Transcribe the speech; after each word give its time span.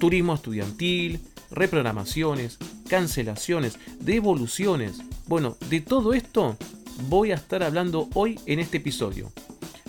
turismo 0.00 0.34
estudiantil, 0.34 1.20
reprogramaciones, 1.52 2.58
cancelaciones, 2.88 3.78
devoluciones. 4.00 4.98
Bueno, 5.28 5.56
de 5.68 5.80
todo 5.80 6.12
esto 6.12 6.56
voy 7.08 7.30
a 7.30 7.36
estar 7.36 7.62
hablando 7.62 8.08
hoy 8.14 8.40
en 8.46 8.58
este 8.58 8.78
episodio. 8.78 9.30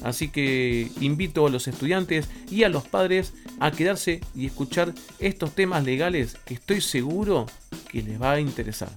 Así 0.04 0.30
que 0.30 0.92
invito 1.00 1.46
a 1.46 1.50
los 1.50 1.68
estudiantes 1.68 2.30
y 2.50 2.64
a 2.64 2.70
los 2.70 2.88
padres 2.88 3.34
a 3.60 3.72
quedarse 3.72 4.22
y 4.36 4.46
escuchar 4.46 4.94
estos 5.20 5.54
temas 5.56 5.84
legales 5.84 6.38
que 6.46 6.56
estoy 6.56 6.82
seguro 6.82 7.48
que 7.90 8.02
les 8.04 8.22
va 8.22 8.34
a 8.34 8.40
interesar. 8.40 8.90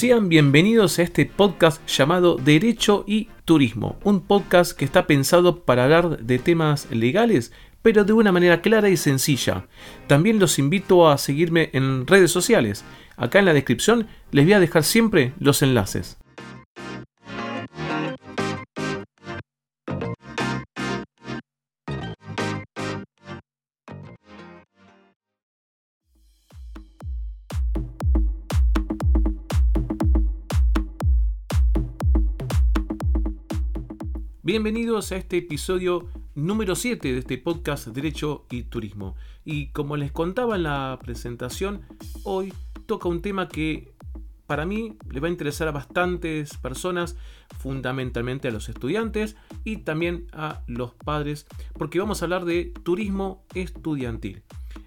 Sean 0.00 0.30
bienvenidos 0.30 0.98
a 0.98 1.02
este 1.02 1.26
podcast 1.26 1.86
llamado 1.86 2.36
Derecho 2.36 3.04
y 3.06 3.28
Turismo, 3.44 3.98
un 4.02 4.22
podcast 4.22 4.72
que 4.72 4.86
está 4.86 5.06
pensado 5.06 5.60
para 5.64 5.84
hablar 5.84 6.20
de 6.20 6.38
temas 6.38 6.90
legales, 6.90 7.52
pero 7.82 8.04
de 8.04 8.14
una 8.14 8.32
manera 8.32 8.62
clara 8.62 8.88
y 8.88 8.96
sencilla. 8.96 9.66
También 10.06 10.38
los 10.38 10.58
invito 10.58 11.06
a 11.06 11.18
seguirme 11.18 11.68
en 11.74 12.06
redes 12.06 12.30
sociales. 12.30 12.82
Acá 13.18 13.40
en 13.40 13.44
la 13.44 13.52
descripción 13.52 14.06
les 14.32 14.46
voy 14.46 14.54
a 14.54 14.60
dejar 14.60 14.84
siempre 14.84 15.34
los 15.38 15.60
enlaces. 15.60 16.16
Bienvenidos 34.52 35.12
a 35.12 35.16
este 35.16 35.36
episodio 35.36 36.08
número 36.34 36.74
7 36.74 37.12
de 37.12 37.20
este 37.20 37.38
podcast 37.38 37.86
Derecho 37.86 38.46
y 38.50 38.64
Turismo. 38.64 39.14
Y 39.44 39.68
como 39.68 39.96
les 39.96 40.10
contaba 40.10 40.56
en 40.56 40.64
la 40.64 40.98
presentación, 41.00 41.82
hoy 42.24 42.52
toca 42.86 43.08
un 43.08 43.22
tema 43.22 43.46
que 43.46 43.94
para 44.48 44.66
mí 44.66 44.96
le 45.08 45.20
va 45.20 45.28
a 45.28 45.30
interesar 45.30 45.68
a 45.68 45.70
bastantes 45.70 46.56
personas, 46.56 47.16
fundamentalmente 47.60 48.48
a 48.48 48.50
los 48.50 48.68
estudiantes 48.68 49.36
y 49.62 49.84
también 49.84 50.26
a 50.32 50.64
los 50.66 50.94
padres, 50.94 51.46
porque 51.74 52.00
vamos 52.00 52.20
a 52.20 52.24
hablar 52.24 52.44
de 52.44 52.72
turismo 52.82 53.44
estudiantil. 53.54 54.42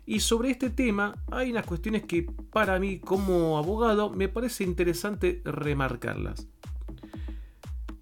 Y 0.06 0.20
sobre 0.20 0.52
este 0.52 0.72
tema 0.72 1.24
hay 1.32 1.52
unas 1.52 1.66
cuestiones 1.66 2.04
que 2.04 2.24
para 2.52 2.78
mí 2.80 3.00
como 3.00 3.58
abogado 3.58 4.10
me 4.10 4.28
parece 4.28 4.66
interesante 4.66 5.42
remarcarlas. 5.46 6.50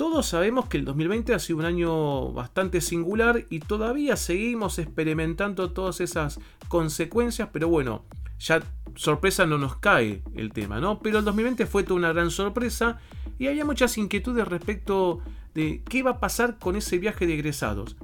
Todos 0.02 0.26
sabemos 0.26 0.66
que 0.66 0.78
el 0.78 0.86
2020 0.86 1.32
ha 1.36 1.38
sido 1.38 1.60
un 1.60 1.66
año 1.66 2.32
bastante 2.32 2.82
singular 2.82 3.46
y 3.52 3.60
todavía 3.60 4.16
seguimos 4.16 4.80
experimentando 4.80 5.74
todas 5.74 6.02
esas 6.02 6.40
consecuencias, 6.70 7.50
pero 7.54 7.68
bueno, 7.68 8.04
ya 8.40 8.64
sorpresa 8.96 9.46
no 9.46 9.60
nos 9.60 9.76
cae 9.76 10.24
el 10.34 10.54
tema, 10.54 10.80
¿no? 10.80 10.98
Pero 11.02 11.20
el 11.20 11.26
2020 11.26 11.68
fue 11.68 11.84
toda 11.84 12.00
una 12.00 12.14
gran 12.14 12.32
sorpresa 12.32 13.00
y 13.38 13.46
había 13.46 13.64
muchas 13.64 13.96
inquietudes 14.00 14.48
respecto 14.48 15.20
de 15.54 15.84
qué 15.88 16.02
va 16.02 16.14
a 16.14 16.20
pasar 16.20 16.58
con 16.58 16.76
ese 16.76 16.98
viaje 16.98 17.28
de 17.28 17.36
egresados. 17.36 17.96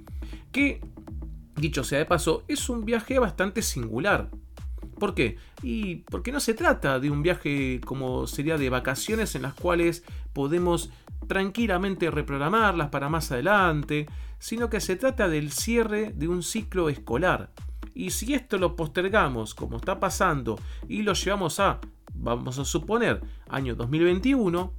Que, 0.51 0.81
dicho 1.55 1.83
sea 1.83 1.97
de 1.97 2.05
paso, 2.05 2.43
es 2.47 2.69
un 2.69 2.85
viaje 2.85 3.17
bastante 3.17 3.63
singular. 3.63 4.29
¿Por 4.99 5.13
qué? 5.13 5.37
Y 5.61 5.97
porque 5.97 6.31
no 6.31 6.39
se 6.39 6.53
trata 6.53 6.99
de 6.99 7.11
un 7.11 7.21
viaje 7.21 7.79
como 7.85 8.27
sería 8.27 8.57
de 8.57 8.69
vacaciones 8.69 9.35
en 9.35 9.43
las 9.43 9.53
cuales 9.53 10.03
podemos 10.33 10.89
tranquilamente 11.27 12.09
reprogramarlas 12.09 12.89
para 12.89 13.09
más 13.09 13.31
adelante, 13.31 14.07
sino 14.39 14.69
que 14.69 14.79
se 14.79 14.95
trata 14.95 15.27
del 15.27 15.51
cierre 15.51 16.13
de 16.13 16.27
un 16.27 16.41
ciclo 16.41 16.89
escolar. 16.89 17.51
Y 17.93 18.11
si 18.11 18.33
esto 18.33 18.57
lo 18.57 18.75
postergamos, 18.75 19.55
como 19.55 19.77
está 19.77 19.99
pasando, 19.99 20.59
y 20.87 21.01
lo 21.01 21.13
llevamos 21.13 21.59
a, 21.59 21.79
vamos 22.13 22.59
a 22.59 22.65
suponer, 22.65 23.21
año 23.49 23.75
2021, 23.75 24.73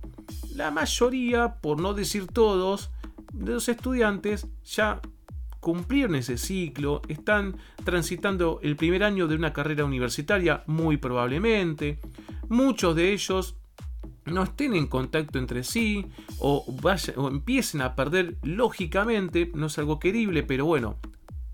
la 0.54 0.70
mayoría, 0.70 1.54
por 1.60 1.80
no 1.80 1.94
decir 1.94 2.26
todos, 2.26 2.90
de 3.32 3.52
los 3.52 3.68
estudiantes 3.68 4.46
ya 4.64 5.00
cumplieron 5.60 6.14
ese 6.14 6.38
ciclo, 6.38 7.02
están 7.08 7.56
transitando 7.84 8.60
el 8.62 8.76
primer 8.76 9.04
año 9.04 9.26
de 9.26 9.34
una 9.34 9.52
carrera 9.52 9.84
universitaria 9.84 10.62
muy 10.66 10.96
probablemente, 10.96 11.98
muchos 12.48 12.94
de 12.94 13.12
ellos 13.12 13.56
no 14.24 14.42
estén 14.42 14.74
en 14.74 14.86
contacto 14.86 15.38
entre 15.38 15.64
sí 15.64 16.06
o, 16.38 16.64
o 17.16 17.28
empiecen 17.28 17.80
a 17.80 17.94
perder 17.94 18.36
lógicamente, 18.42 19.50
no 19.54 19.66
es 19.66 19.78
algo 19.78 19.98
querible, 19.98 20.42
pero 20.42 20.66
bueno, 20.66 20.98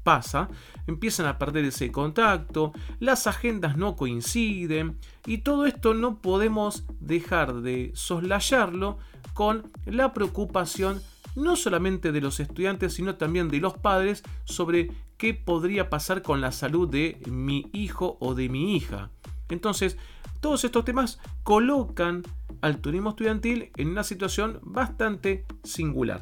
pasa, 0.05 0.49
empiezan 0.87 1.27
a 1.27 1.39
perder 1.39 1.65
ese 1.65 1.91
contacto, 1.91 2.73
las 3.01 3.27
agendas 3.27 3.77
no 3.77 3.97
coinciden 3.97 4.99
y 5.27 5.39
todo 5.39 5.67
esto 5.67 5.95
no 5.95 6.21
podemos 6.21 6.85
dejar 7.01 7.63
de 7.63 7.91
soslayarlo 7.95 8.99
con 9.33 9.73
la 9.87 10.13
preocupación 10.13 11.03
no 11.35 11.57
solamente 11.57 12.13
de 12.13 12.21
los 12.21 12.41
estudiantes, 12.41 12.95
sino 12.95 13.17
también 13.17 13.49
de 13.49 13.61
los 13.61 13.75
padres 13.75 14.23
sobre 14.45 14.91
qué 15.17 15.35
podría 15.35 15.91
pasar 15.91 16.23
con 16.23 16.41
la 16.41 16.53
salud 16.53 16.89
de 16.89 17.21
mi 17.27 17.71
hijo 17.73 18.17
o 18.21 18.35
de 18.35 18.49
mi 18.49 18.77
hija. 18.77 19.11
Entonces, 19.49 19.97
todos 20.41 20.65
estos 20.65 20.85
temas 20.85 21.19
colocan 21.43 22.23
al 22.61 22.79
turismo 22.79 23.11
estudiantil 23.11 23.71
en 23.77 23.89
una 23.89 24.05
situación 24.05 24.61
bastante 24.63 25.45
singular. 25.63 26.21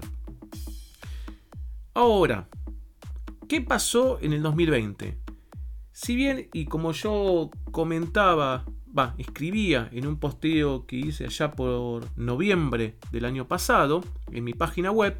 Ahora, 1.95 2.49
¿qué 3.49 3.61
pasó 3.61 4.19
en 4.21 4.33
el 4.33 4.43
2020? 4.43 5.19
Si 5.93 6.17
bien, 6.17 6.49
y 6.53 6.65
como 6.65 6.93
yo 6.93 7.51
comentaba, 7.71 8.65
va, 8.97 9.15
escribía 9.19 9.89
en 9.93 10.07
un 10.07 10.17
posteo 10.19 10.87
que 10.87 10.97
hice 10.97 11.25
allá 11.25 11.53
por 11.53 12.07
noviembre 12.17 12.97
del 13.11 13.25
año 13.25 13.47
pasado, 13.49 14.05
en 14.31 14.45
mi 14.45 14.53
página 14.53 14.91
web, 14.91 15.19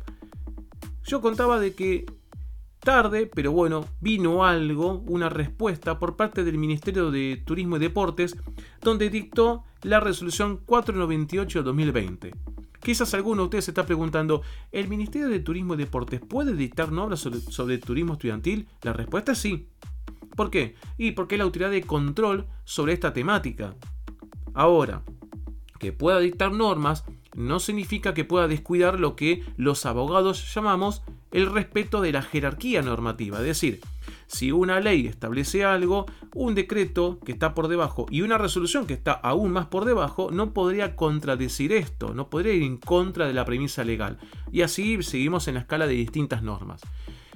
yo 1.05 1.21
contaba 1.21 1.59
de 1.59 1.75
que 1.75 2.07
tarde, 2.79 3.31
pero 3.33 3.53
bueno, 3.53 3.87
vino 4.01 4.45
algo, 4.45 5.03
una 5.07 5.29
respuesta 5.29 5.99
por 5.99 6.17
parte 6.17 6.45
del 6.45 6.59
Ministerio 6.59 7.11
de 7.11 7.41
Turismo 7.45 7.77
y 7.77 7.81
Deportes, 7.81 8.37
donde 8.81 9.09
dictó 9.09 9.65
la 9.83 10.01
resolución 10.01 10.59
498 10.67 11.63
2020. 11.63 12.35
Quizás 12.83 13.15
alguno 13.15 13.43
de 13.43 13.45
ustedes 13.45 13.67
se 13.67 13.71
está 13.71 13.87
preguntando, 13.87 14.43
¿el 14.73 14.89
Ministerio 14.89 15.29
de 15.29 15.39
Turismo 15.39 15.75
y 15.75 15.77
Deportes 15.77 16.21
puede 16.21 16.55
dictar 16.55 16.91
normas 16.91 17.21
sobre, 17.21 17.41
sobre 17.41 17.79
turismo 17.79 18.15
estudiantil? 18.15 18.67
La 18.83 18.93
respuesta 18.93 19.33
es 19.33 19.39
sí. 19.39 19.69
¿Por 20.37 20.51
qué? 20.51 20.75
Y 20.99 21.13
porque 21.13 21.35
es 21.35 21.39
la 21.39 21.45
autoridad 21.45 21.71
de 21.71 21.83
control 21.83 22.47
sobre 22.65 22.93
esta 22.93 23.13
temática. 23.13 23.75
Ahora, 24.55 25.03
que 25.79 25.93
pueda 25.93 26.21
dictar 26.21 26.53
normas 26.53 27.05
no 27.35 27.61
significa 27.61 28.15
que 28.15 28.25
pueda 28.25 28.47
descuidar 28.49 29.01
lo 29.01 29.17
que 29.17 29.43
los 29.57 29.87
abogados 29.87 30.55
llamamos 30.55 31.03
el 31.33 31.51
respeto 31.51 32.01
de 32.01 32.13
la 32.13 32.23
jerarquía 32.23 32.83
normativa. 32.83 33.39
Es 33.39 33.47
decir, 33.47 33.81
si 34.27 34.53
una 34.53 34.81
ley 34.81 35.07
establece 35.07 35.65
algo, 35.65 36.07
un 36.35 36.55
decreto 36.55 37.19
que 37.25 37.33
está 37.33 37.55
por 37.55 37.69
debajo 37.69 38.07
y 38.11 38.21
una 38.23 38.39
resolución 38.39 38.87
que 38.87 38.95
está 38.95 39.13
aún 39.13 39.53
más 39.53 39.67
por 39.67 39.85
debajo 39.87 40.31
no 40.31 40.53
podría 40.53 40.95
contradecir 40.95 41.73
esto, 41.73 42.15
no 42.15 42.29
podría 42.29 42.53
ir 42.53 42.63
en 42.63 42.77
contra 42.77 43.27
de 43.27 43.35
la 43.35 43.45
premisa 43.45 43.83
legal. 43.83 44.19
Y 44.51 44.63
así 44.63 45.03
seguimos 45.03 45.49
en 45.49 45.55
la 45.55 45.61
escala 45.61 45.87
de 45.87 45.95
distintas 45.95 46.43
normas. 46.43 46.83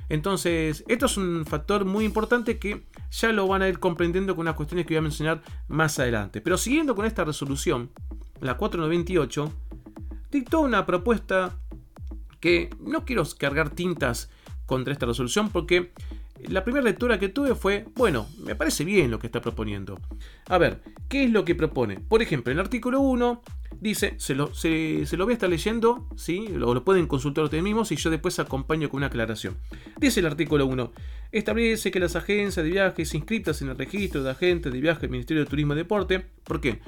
Entonces, 0.08 0.84
esto 0.88 1.06
es 1.06 1.16
un 1.16 1.44
factor 1.46 1.84
muy 1.84 2.04
importante 2.04 2.58
que 2.58 2.86
ya 3.10 3.32
lo 3.32 3.46
van 3.48 3.62
a 3.62 3.68
ir 3.68 3.78
comprendiendo 3.78 4.34
con 4.36 4.42
unas 4.42 4.54
cuestiones 4.54 4.86
que 4.86 4.94
voy 4.94 4.98
a 4.98 5.02
mencionar 5.02 5.42
más 5.68 5.98
adelante. 5.98 6.40
Pero 6.40 6.58
siguiendo 6.58 6.94
con 6.94 7.06
esta 7.06 7.24
resolución, 7.24 7.90
la 8.40 8.56
498, 8.56 9.52
dictó 10.30 10.60
una 10.60 10.86
propuesta 10.86 11.58
que 12.40 12.70
no 12.80 13.04
quiero 13.04 13.24
cargar 13.38 13.70
tintas 13.70 14.30
contra 14.66 14.92
esta 14.92 15.06
resolución 15.06 15.50
porque 15.50 15.92
la 16.48 16.64
primera 16.64 16.84
lectura 16.84 17.18
que 17.18 17.28
tuve 17.28 17.54
fue, 17.54 17.86
bueno, 17.94 18.26
me 18.38 18.54
parece 18.54 18.84
bien 18.84 19.10
lo 19.10 19.18
que 19.18 19.26
está 19.26 19.40
proponiendo. 19.40 19.98
A 20.48 20.58
ver, 20.58 20.82
¿qué 21.08 21.24
es 21.24 21.30
lo 21.30 21.44
que 21.44 21.54
propone? 21.54 21.98
Por 21.98 22.22
ejemplo, 22.22 22.52
en 22.52 22.58
el 22.58 22.64
artículo 22.64 23.00
1 23.00 23.42
dice, 23.86 24.14
se 24.18 24.34
lo, 24.34 24.52
se, 24.52 25.06
voy 25.16 25.30
a 25.30 25.34
estar 25.34 25.48
leyendo, 25.48 26.08
¿sí? 26.16 26.48
Lo, 26.48 26.74
lo 26.74 26.84
pueden 26.84 27.06
consultar 27.06 27.44
ustedes 27.44 27.62
mismos 27.62 27.92
y 27.92 27.96
yo 27.96 28.10
después 28.10 28.38
acompaño 28.38 28.88
con 28.88 28.98
una 28.98 29.06
aclaración. 29.06 29.56
Dice 29.98 30.20
el 30.20 30.26
artículo 30.26 30.66
1, 30.66 30.92
establece 31.32 31.90
que 31.90 32.00
las 32.00 32.16
agencias 32.16 32.64
de 32.64 32.70
viajes 32.70 33.14
inscritas 33.14 33.62
en 33.62 33.68
el 33.68 33.78
registro 33.78 34.22
de 34.22 34.30
agentes 34.30 34.72
de 34.72 34.80
viaje 34.80 35.02
del 35.02 35.10
Ministerio 35.10 35.44
de 35.44 35.50
Turismo 35.50 35.74
y 35.74 35.76
Deporte, 35.76 36.26
¿por 36.44 36.60
qué? 36.60 36.80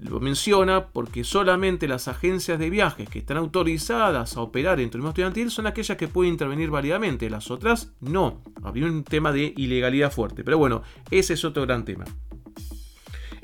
Lo 0.00 0.20
menciona 0.20 0.88
porque 0.88 1.24
solamente 1.24 1.88
las 1.88 2.06
agencias 2.06 2.58
de 2.58 2.70
viajes 2.70 3.08
que 3.08 3.18
están 3.18 3.38
autorizadas 3.38 4.36
a 4.36 4.42
operar 4.42 4.78
en 4.78 4.90
turismo 4.90 5.08
estudiantil 5.08 5.50
son 5.50 5.66
aquellas 5.66 5.96
que 5.96 6.06
pueden 6.06 6.34
intervenir 6.34 6.70
válidamente, 6.70 7.30
las 7.30 7.50
otras 7.50 7.92
no. 8.00 8.42
Había 8.62 8.86
un 8.86 9.04
tema 9.04 9.32
de 9.32 9.54
ilegalidad 9.56 10.12
fuerte, 10.12 10.44
pero 10.44 10.58
bueno, 10.58 10.82
ese 11.10 11.34
es 11.34 11.44
otro 11.44 11.62
gran 11.62 11.84
tema. 11.84 12.04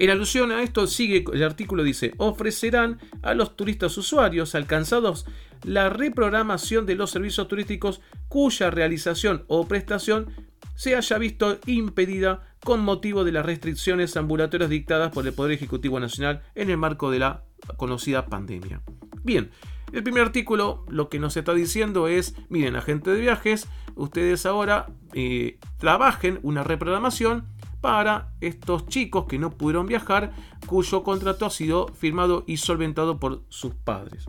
En 0.03 0.11
alusión 0.11 0.51
a 0.51 0.65
esto, 0.65 0.89
sigue 0.89 1.25
el 1.33 1.45
artículo 1.45 1.85
dice, 1.85 2.13
ofrecerán 2.17 2.99
a 3.23 3.35
los 3.35 3.55
turistas 3.55 3.97
usuarios 3.97 4.57
alcanzados 4.57 5.27
la 5.63 5.91
reprogramación 5.91 6.87
de 6.87 6.97
los 6.97 7.13
servicios 7.13 7.47
turísticos 7.47 8.01
cuya 8.27 8.69
realización 8.73 9.45
o 9.47 9.69
prestación 9.69 10.33
se 10.75 10.97
haya 10.97 11.19
visto 11.19 11.61
impedida 11.67 12.43
con 12.65 12.81
motivo 12.81 13.23
de 13.23 13.31
las 13.31 13.47
restricciones 13.47 14.17
ambulatorias 14.17 14.71
dictadas 14.71 15.13
por 15.13 15.25
el 15.25 15.35
Poder 15.35 15.53
Ejecutivo 15.53 16.01
Nacional 16.01 16.43
en 16.57 16.71
el 16.71 16.79
marco 16.79 17.13
de 17.13 17.21
la 17.21 17.45
conocida 17.77 18.27
pandemia. 18.27 18.83
Bien, 19.23 19.53
el 19.93 20.03
primer 20.03 20.25
artículo 20.25 20.85
lo 20.89 21.11
que 21.11 21.21
nos 21.21 21.37
está 21.37 21.55
diciendo 21.55 22.09
es, 22.09 22.35
miren, 22.49 22.75
agente 22.75 23.13
de 23.13 23.21
viajes, 23.21 23.69
ustedes 23.95 24.47
ahora 24.47 24.87
eh, 25.15 25.61
trabajen 25.79 26.41
una 26.43 26.65
reprogramación 26.65 27.47
para 27.83 28.33
estos 28.41 28.87
chicos 28.87 29.27
que 29.27 29.39
no 29.39 29.51
pudieron 29.51 29.87
viajar, 29.87 30.33
cuyo 30.67 31.03
contrato 31.03 31.45
ha 31.45 31.51
sido 31.51 31.89
firmado 31.89 32.45
y 32.47 32.57
solventado 32.57 33.21
por 33.21 33.43
sus 33.51 33.75
padres. 33.75 34.25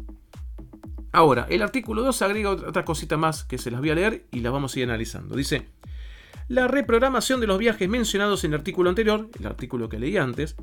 Ahora, 1.14 1.46
el 1.50 1.62
artículo 1.62 2.02
2 2.02 2.22
agrega 2.24 2.50
otra 2.50 2.84
cosita 2.84 3.16
más 3.16 3.44
que 3.44 3.60
se 3.60 3.72
las 3.72 3.80
voy 3.80 3.92
a 3.92 3.96
leer 3.96 4.26
y 4.32 4.40
las 4.40 4.52
vamos 4.52 4.76
a 4.76 4.80
ir 4.80 4.86
analizando. 4.86 5.36
Dice, 5.36 5.70
la 6.50 6.68
reprogramación 6.68 7.40
de 7.40 7.48
los 7.48 7.60
viajes 7.60 7.88
mencionados 7.88 8.44
en 8.44 8.52
el 8.54 8.60
artículo 8.60 8.90
anterior, 8.90 9.30
el 9.40 9.46
artículo 9.46 9.88
que 9.88 10.00
leí 10.00 10.18
antes, 10.18 10.56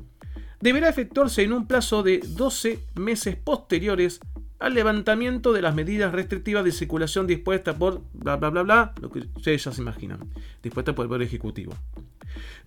deberá 0.59 0.89
efectuarse 0.89 1.43
en 1.43 1.53
un 1.53 1.67
plazo 1.67 2.03
de 2.03 2.19
12 2.19 2.79
meses 2.95 3.37
posteriores 3.37 4.19
al 4.59 4.73
levantamiento 4.75 5.53
de 5.53 5.61
las 5.61 5.73
medidas 5.73 6.11
restrictivas 6.11 6.63
de 6.63 6.71
circulación 6.71 7.25
dispuestas 7.25 7.75
por 7.75 8.03
bla 8.13 8.35
bla 8.35 8.49
bla 8.49 8.61
bla, 8.61 8.93
lo 9.01 9.09
que 9.09 9.19
ustedes 9.35 9.63
ya 9.63 9.71
se 9.71 9.81
imaginan, 9.81 10.19
dispuestas 10.61 10.93
por 10.93 11.05
el 11.05 11.09
Poder 11.09 11.23
Ejecutivo. 11.23 11.73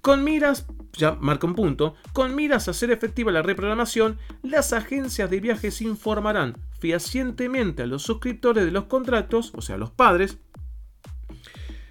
Con 0.01 0.23
miras, 0.23 0.67
ya 0.93 1.13
marca 1.13 1.47
un 1.47 1.55
punto, 1.55 1.95
con 2.13 2.35
miras 2.35 2.69
a 2.69 2.73
hacer 2.73 2.91
efectiva 2.91 3.33
la 3.33 3.43
reprogramación, 3.43 4.19
las 4.43 4.73
agencias 4.73 5.31
de 5.31 5.41
viajes 5.41 5.81
informarán 5.81 6.59
fehacientemente 6.79 7.83
a 7.83 7.87
los 7.87 8.03
suscriptores 8.03 8.65
de 8.65 8.71
los 8.71 8.85
contratos, 8.85 9.53
o 9.55 9.63
sea, 9.63 9.77
a 9.77 9.79
los 9.79 9.91
padres, 9.91 10.39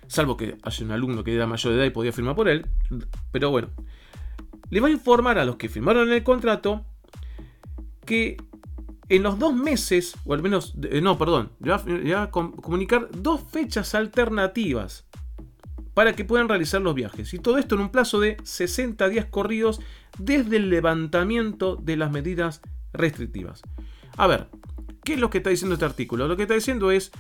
salvo 0.08 0.38
que 0.38 0.58
haya 0.62 0.86
un 0.86 0.92
alumno 0.92 1.24
que 1.24 1.34
era 1.34 1.48
mayor 1.48 1.74
de 1.74 1.80
edad 1.80 1.88
y 1.88 1.92
podía 1.92 2.12
firmar 2.12 2.36
por 2.36 2.48
él, 2.50 2.68
pero 3.32 3.50
bueno, 3.50 3.70
le 4.70 4.80
va 4.80 4.88
a 4.88 4.92
informar 4.92 5.40
a 5.40 5.46
los 5.46 5.56
que 5.56 5.70
firmaron 5.70 6.12
el 6.12 6.24
contrato 6.24 6.86
que 8.06 8.38
en 9.10 9.24
los 9.24 9.38
dos 9.40 9.54
meses, 9.54 10.16
o 10.26 10.34
al 10.34 10.42
menos, 10.42 10.76
no, 10.76 11.18
perdón, 11.18 11.52
le 11.60 11.72
va, 11.72 12.24
a 12.24 12.32
comunicar 12.32 13.10
dos 13.12 13.42
fechas 13.52 13.96
alternativas 13.96 15.06
para 15.94 16.14
que 16.14 16.26
puedan 16.26 16.50
realizar 16.50 16.82
los 16.82 16.96
viajes. 16.96 17.34
Y 17.34 17.40
todo 17.40 17.58
esto 17.58 17.76
en 17.76 17.82
un 17.82 17.90
plazo 17.90 18.20
de 18.20 18.38
60 18.44 19.10
días 19.10 19.26
corridos 19.26 19.80
desde 20.18 20.58
el 20.58 20.70
levantamiento 20.70 21.76
de 21.76 21.98
las 21.98 22.12
medidas 22.12 22.62
restrictivas. 22.94 23.62
A 24.18 24.28
ver, 24.28 24.50
¿qué 25.04 25.14
es 25.14 25.20
lo 25.20 25.30
que 25.30 25.40
está 25.40 25.50
diciendo 25.50 25.74
este 25.74 25.86
artículo? 25.86 26.28
Lo 26.28 26.36
que 26.36 26.44
está 26.44 26.56
diciendo 26.56 26.92
es, 26.92 27.12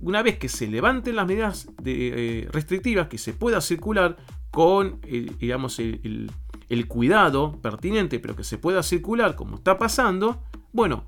una 0.00 0.22
vez 0.22 0.38
que 0.38 0.48
se 0.48 0.66
levanten 0.66 1.16
las 1.16 1.26
medidas 1.26 1.68
eh, 1.84 2.48
restrictivas, 2.52 3.08
que 3.08 3.18
se 3.18 3.32
pueda 3.32 3.60
circular 3.60 4.16
con, 4.50 5.00
digamos, 5.38 5.78
el 5.78 6.88
cuidado 6.88 7.60
pertinente, 7.60 8.18
pero 8.18 8.36
que 8.36 8.44
se 8.44 8.58
pueda 8.58 8.82
circular 8.82 9.36
como 9.36 9.56
está 9.56 9.78
pasando, 9.78 10.42
bueno, 10.72 11.04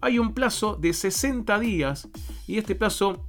hay 0.00 0.18
un 0.18 0.34
plazo 0.34 0.76
de 0.76 0.92
60 0.92 1.58
días 1.58 2.08
y 2.46 2.58
este 2.58 2.74
plazo, 2.74 3.26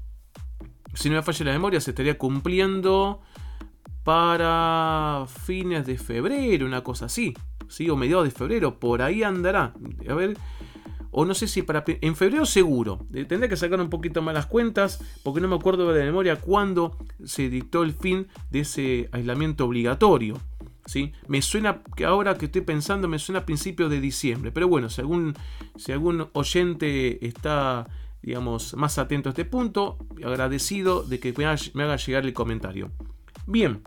si 0.96 1.10
no 1.10 1.16
me 1.16 1.24
falla 1.24 1.46
la 1.46 1.52
memoria, 1.52 1.80
se 1.80 1.92
estaría 1.92 2.18
cumpliendo 2.18 3.22
para 4.04 5.26
fines 5.46 5.86
de 5.86 5.98
febrero, 5.98 6.66
una 6.66 6.84
cosa 6.84 7.06
así, 7.06 7.34
¿sí? 7.68 7.90
o 7.90 7.96
mediados 7.96 8.26
de 8.26 8.32
febrero, 8.32 8.80
por 8.80 9.02
ahí 9.02 9.24
andará. 9.24 9.74
A 10.10 10.14
ver, 10.14 10.38
o 11.12 11.26
no 11.26 11.34
sé 11.34 11.48
si 11.48 11.62
para 11.62 11.84
en 11.88 12.16
febrero 12.16 12.46
seguro. 12.46 13.06
Eh, 13.14 13.26
tendré 13.26 13.48
que 13.48 13.56
sacar 13.56 13.80
un 13.80 13.90
poquito 13.90 14.22
más 14.22 14.34
las 14.34 14.48
cuentas 14.48 15.02
porque 15.24 15.40
no 15.40 15.48
me 15.48 15.56
acuerdo 15.56 15.92
de 15.94 16.04
memoria 16.04 16.36
cuándo 16.36 16.98
se 17.24 17.50
dictó 17.50 17.84
el 17.84 17.94
fin 17.94 18.28
de 18.52 18.60
ese 18.60 19.10
aislamiento 19.12 19.66
obligatorio. 19.66 20.40
Me 21.28 21.42
suena 21.42 21.82
que 21.96 22.06
ahora 22.06 22.38
que 22.38 22.46
estoy 22.46 22.62
pensando, 22.62 23.08
me 23.08 23.18
suena 23.18 23.40
a 23.40 23.46
principios 23.46 23.90
de 23.90 24.00
diciembre. 24.00 24.52
Pero 24.52 24.68
bueno, 24.68 24.90
si 24.90 25.02
si 25.78 25.92
algún 25.92 26.28
oyente 26.34 27.26
está, 27.26 27.88
digamos, 28.26 28.74
más 28.74 28.98
atento 28.98 29.30
a 29.30 29.32
este 29.32 29.46
punto, 29.46 30.00
agradecido 30.26 31.04
de 31.04 31.20
que 31.20 31.32
me 31.38 31.46
haga, 31.46 31.96
llegar 31.98 32.26
el 32.26 32.34
comentario. 32.34 32.92
Bien, 33.46 33.84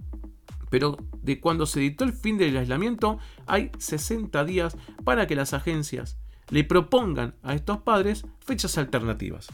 pero 0.70 0.96
de 1.22 1.40
cuando 1.40 1.66
se 1.66 1.80
dictó 1.80 2.04
el 2.04 2.12
fin 2.12 2.38
del 2.38 2.56
aislamiento, 2.56 3.18
hay 3.46 3.72
60 3.78 4.44
días 4.44 4.76
para 5.04 5.26
que 5.26 5.34
las 5.34 5.54
agencias 5.54 6.20
le 6.50 6.62
propongan 6.62 7.34
a 7.42 7.54
estos 7.54 7.78
padres 7.78 8.26
fechas 8.38 8.78
alternativas. 8.78 9.48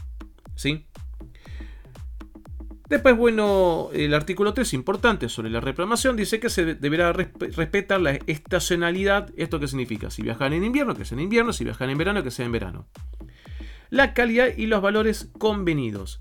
¿Sí? 0.53 0.85
Después, 2.87 3.17
bueno, 3.17 3.89
el 3.91 4.13
artículo 4.13 4.53
3, 4.53 4.75
importante 4.75 5.29
sobre 5.29 5.49
la 5.49 5.61
reprogramación, 5.61 6.15
dice 6.15 6.39
que 6.39 6.51
se 6.51 6.75
deberá 6.75 7.11
respetar 7.11 7.99
la 7.99 8.11
estacionalidad. 8.27 9.33
¿Esto 9.35 9.59
qué 9.59 9.67
significa? 9.67 10.11
Si 10.11 10.21
viajan 10.21 10.53
en 10.53 10.63
invierno, 10.63 10.95
que 10.95 11.05
sea 11.05 11.17
en 11.17 11.23
invierno, 11.23 11.53
si 11.53 11.63
viajan 11.63 11.89
en 11.89 11.97
verano, 11.97 12.21
que 12.21 12.29
sea 12.29 12.45
en 12.45 12.51
verano. 12.51 12.87
La 13.95 14.13
calidad 14.13 14.49
y 14.57 14.65
los 14.65 14.81
valores 14.81 15.29
convenidos. 15.39 16.19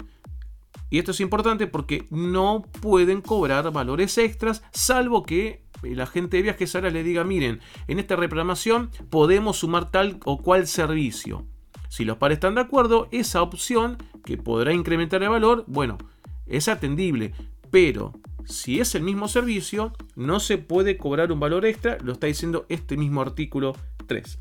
Y 0.90 1.00
esto 1.00 1.10
es 1.10 1.18
importante 1.18 1.66
porque 1.66 2.06
no 2.08 2.62
pueden 2.80 3.20
cobrar 3.20 3.72
valores 3.72 4.16
extras, 4.16 4.62
salvo 4.70 5.24
que 5.24 5.64
la 5.82 6.06
gente 6.06 6.36
de 6.36 6.44
viajes 6.44 6.72
ahora 6.76 6.90
le 6.90 7.02
diga, 7.02 7.24
miren, 7.24 7.58
en 7.88 7.98
esta 7.98 8.14
reprogramación 8.14 8.92
podemos 9.10 9.56
sumar 9.56 9.90
tal 9.90 10.20
o 10.24 10.40
cual 10.40 10.68
servicio. 10.68 11.48
Si 11.88 12.04
los 12.04 12.16
pares 12.16 12.36
están 12.36 12.54
de 12.54 12.60
acuerdo, 12.60 13.08
esa 13.10 13.42
opción 13.42 13.98
que 14.24 14.36
podrá 14.36 14.72
incrementar 14.72 15.24
el 15.24 15.30
valor, 15.30 15.64
bueno, 15.66 15.98
es 16.46 16.68
atendible, 16.68 17.34
pero 17.72 18.12
si 18.44 18.78
es 18.78 18.94
el 18.94 19.02
mismo 19.02 19.26
servicio, 19.26 19.92
no 20.14 20.38
se 20.38 20.58
puede 20.58 20.96
cobrar 20.96 21.32
un 21.32 21.40
valor 21.40 21.66
extra, 21.66 21.98
lo 22.04 22.12
está 22.12 22.28
diciendo 22.28 22.66
este 22.68 22.96
mismo 22.96 23.20
artículo 23.20 23.76
3. 24.06 24.38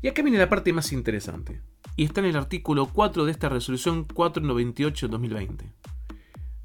Y 0.00 0.08
acá 0.08 0.22
viene 0.22 0.38
la 0.38 0.48
parte 0.48 0.72
más 0.72 0.90
interesante, 0.92 1.60
y 1.96 2.04
está 2.04 2.20
en 2.20 2.26
el 2.26 2.36
artículo 2.36 2.90
4 2.92 3.24
de 3.24 3.32
esta 3.32 3.48
resolución 3.48 4.06
498-2020. 4.08 5.72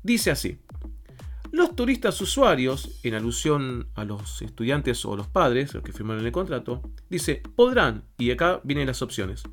Dice 0.03 0.31
así, 0.31 0.59
los 1.51 1.75
turistas 1.75 2.21
usuarios, 2.21 2.99
en 3.03 3.15
alusión 3.15 3.87
a 3.95 4.05
los 4.05 4.41
estudiantes 4.41 5.03
o 5.05 5.15
los 5.15 5.27
padres, 5.27 5.73
los 5.73 5.83
que 5.83 5.93
firmaron 5.93 6.25
el 6.25 6.31
contrato, 6.31 6.81
dice, 7.09 7.41
podrán, 7.55 8.03
y 8.17 8.31
acá 8.31 8.61
vienen 8.63 8.87
las 8.87 9.01
opciones. 9.01 9.43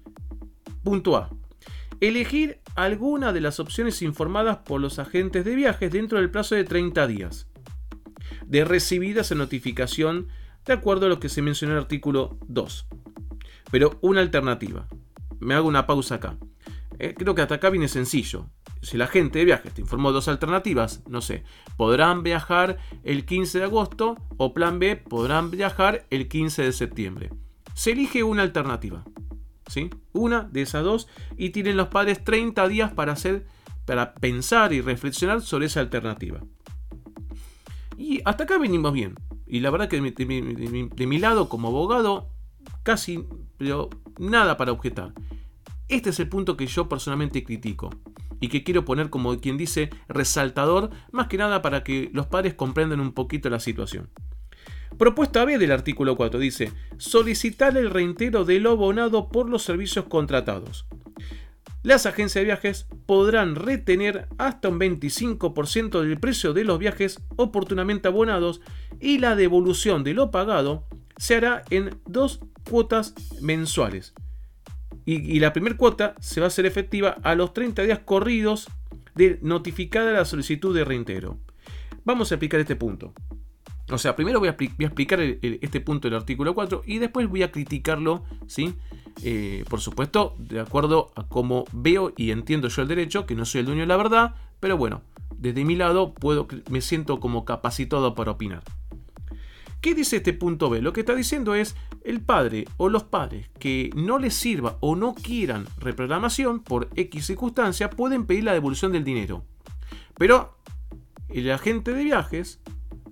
Punto 0.83 1.17
A 1.17 1.31
elegir 2.01 2.61
alguna 2.75 3.33
de 3.33 3.41
las 3.41 3.61
opciones 3.61 4.03
informadas 4.03 4.59
por 4.59 4.81
los 4.81 4.99
agentes 4.99 5.45
de 5.45 5.55
viajes 5.55 5.91
dentro 5.91 6.19
del 6.19 6.31
plazo 6.31 6.55
de 6.55 6.65
30 6.65 7.07
días, 7.07 7.49
de 8.47 8.65
recibida 8.65 9.23
esa 9.23 9.35
notificación 9.35 10.29
de 10.65 10.73
acuerdo 10.73 11.07
a 11.07 11.09
lo 11.09 11.21
que 11.21 11.29
se 11.29 11.43
mencionó 11.43 11.73
en 11.73 11.79
el 11.79 11.85
artículo 11.85 12.39
2. 12.49 12.87
Pero 13.71 13.99
una 14.03 14.21
alternativa. 14.21 14.89
Me 15.41 15.55
hago 15.55 15.69
una 15.69 15.87
pausa 15.87 16.17
acá. 16.17 16.37
Eh, 16.99 17.15
creo 17.17 17.35
que 17.35 17.43
hasta 17.43 17.57
acá 17.57 17.71
viene 17.71 17.89
sencillo. 17.89 18.47
Si 18.83 18.97
la 18.97 19.07
gente 19.07 19.39
de 19.39 19.45
viajes 19.45 19.75
te 19.75 19.81
informó 19.81 20.13
dos 20.13 20.29
alternativas, 20.29 21.03
no 21.09 21.21
sé, 21.21 21.45
podrán 21.77 22.23
viajar 22.23 22.79
el 23.03 23.25
15 23.25 23.59
de 23.59 23.65
agosto 23.65 24.17
o 24.37 24.55
plan 24.55 24.79
B, 24.79 24.97
podrán 24.97 25.51
viajar 25.51 26.07
el 26.11 26.29
15 26.29 26.63
de 26.63 26.73
septiembre. 26.73 27.31
Se 27.75 27.93
elige 27.93 28.23
una 28.23 28.43
alternativa. 28.43 29.05
Una 30.13 30.43
de 30.43 30.63
esas 30.63 30.85
dos 30.85 31.09
y 31.37 31.51
tienen 31.51 31.77
los 31.77 31.89
padres 31.89 32.23
30 32.25 32.69
días 32.69 32.93
para 32.93 33.13
hacer 33.13 33.47
para 33.85 34.15
pensar 34.15 34.73
y 34.73 34.81
reflexionar 34.81 35.43
sobre 35.43 35.67
esa 35.67 35.81
alternativa. 35.81 36.41
Y 37.97 38.21
hasta 38.25 38.45
acá 38.45 38.59
venimos 38.59 38.93
bien. 38.93 39.15
Y 39.47 39.61
la 39.61 39.71
verdad 39.71 39.89
que 39.89 40.01
de 40.01 41.07
mi, 41.07 41.19
lado 41.19 41.49
como 41.49 41.69
abogado 41.69 42.29
casi 42.83 43.25
pero 43.59 43.91
nada 44.19 44.57
para 44.57 44.73
objetar. 44.73 45.13
Este 45.89 46.11
es 46.11 46.21
el 46.21 46.29
punto 46.29 46.57
que 46.57 46.67
yo 46.67 46.89
personalmente 46.89 47.45
critico 47.45 47.91
y 48.41 48.49
que 48.49 48.65
quiero 48.65 48.85
poner 48.85 49.11
como 49.11 49.39
quien 49.39 49.57
dice 49.57 49.91
resaltador, 50.09 50.91
más 51.13 51.29
que 51.29 51.39
nada 51.39 51.63
para 51.63 51.85
que 51.85 52.11
los 52.13 52.27
padres 52.27 52.55
comprendan 52.55 53.01
un 53.01 53.13
poquito 53.13 53.49
la 53.51 53.61
situación. 53.61 54.11
Propuesta 54.99 55.45
B 55.45 55.59
del 55.59 55.73
artículo 55.73 56.17
4 56.17 56.41
dice, 56.41 56.73
solicitar 56.97 57.77
el 57.77 57.91
reintero 57.91 58.45
de 58.45 58.61
lo 58.61 58.71
abonado 58.71 59.29
por 59.29 59.49
los 59.49 59.63
servicios 59.63 60.07
contratados. 60.07 60.87
Las 61.83 62.07
agencias 62.07 62.41
de 62.41 62.47
viajes 62.47 62.89
podrán 63.07 63.55
retener 63.55 64.27
hasta 64.39 64.71
un 64.71 64.81
25% 64.81 66.01
del 66.01 66.19
precio 66.19 66.53
de 66.53 66.65
los 66.65 66.79
viajes 66.79 67.21
oportunamente 67.37 68.09
abonados 68.09 68.61
y 69.01 69.19
la 69.19 69.37
devolución 69.37 70.03
de 70.03 70.15
lo 70.15 70.31
pagado 70.33 70.87
se 71.17 71.37
hará 71.37 71.63
en 71.71 72.01
dos 72.07 72.41
cuotas 72.69 73.15
mensuales. 73.41 74.15
Y, 75.05 75.39
la 75.39 75.53
primera 75.53 75.77
cuota 75.77 76.17
se 76.21 76.41
va 76.41 76.47
a 76.47 76.49
hacer 76.49 76.67
efectiva 76.67 77.17
a 77.23 77.37
los 77.37 77.53
30 77.53 77.83
días 77.83 78.01
corridos 78.01 78.69
de 79.15 79.39
notificada 79.41 80.11
la 80.11 80.25
solicitud 80.25 80.75
de 80.75 80.85
reintero. 80.85 81.39
Vamos 82.05 82.31
a 82.31 82.35
explicar 82.35 82.59
este 82.59 82.75
punto. 82.75 83.15
O 83.89 83.99
sea, 83.99 84.17
primero 84.17 84.41
voy 84.41 84.49
a, 84.49 84.57
explicar 84.59 85.21
este 85.21 85.81
punto 85.81 86.09
del 86.09 86.17
artículo 86.17 86.55
4 86.55 86.83
y 86.87 86.99
después 86.99 87.29
voy 87.29 87.45
a 87.45 87.53
criticarlo, 87.53 88.25
¿sí? 88.49 88.75
Eh, 89.23 89.65
por 89.71 89.81
supuesto, 89.81 90.35
de 90.39 90.59
acuerdo 90.59 91.13
a 91.15 91.29
cómo 91.29 91.65
veo 91.73 92.13
y 92.17 92.33
entiendo 92.33 92.67
yo 92.67 92.83
el 92.83 92.89
derecho, 92.89 93.27
que 93.27 93.37
no 93.37 93.45
soy 93.45 93.61
el 93.61 93.67
dueño 93.67 93.83
de 93.83 93.87
la 93.87 93.97
verdad, 93.97 94.35
pero 94.59 94.77
bueno, 94.77 95.03
desde 95.39 95.65
mi 95.65 95.77
lado 95.77 96.15
puedo, 96.15 96.49
me 96.69 96.81
siento 96.81 97.21
como 97.21 97.45
capacitado 97.45 98.17
para 98.17 98.33
opinar. 98.33 98.65
¿Qué 99.81 99.95
dice 99.95 100.17
este 100.17 100.33
punto 100.33 100.69
B? 100.69 100.83
Lo 100.83 100.93
que 100.93 101.01
está 101.01 101.15
diciendo 101.15 101.55
es 101.55 101.77
el 102.05 102.21
padre 102.21 102.67
o 102.77 102.89
los 102.89 103.05
padres 103.05 103.49
que 103.59 103.91
no 103.95 104.19
les 104.19 104.35
sirva 104.35 104.79
o 104.81 104.97
no 104.97 105.15
quieran 105.15 105.67
reprogramación 105.79 106.61
por 106.61 106.89
X 106.97 107.27
circunstancia 107.27 107.91
pueden 107.91 108.27
pedir 108.27 108.45
la 108.45 108.53
devolución 108.53 108.93
del 108.93 109.05
dinero. 109.05 109.45
Pero 110.17 110.57
el 111.29 111.51
agente 111.51 111.93
de 111.93 112.05
viajes 112.05 112.61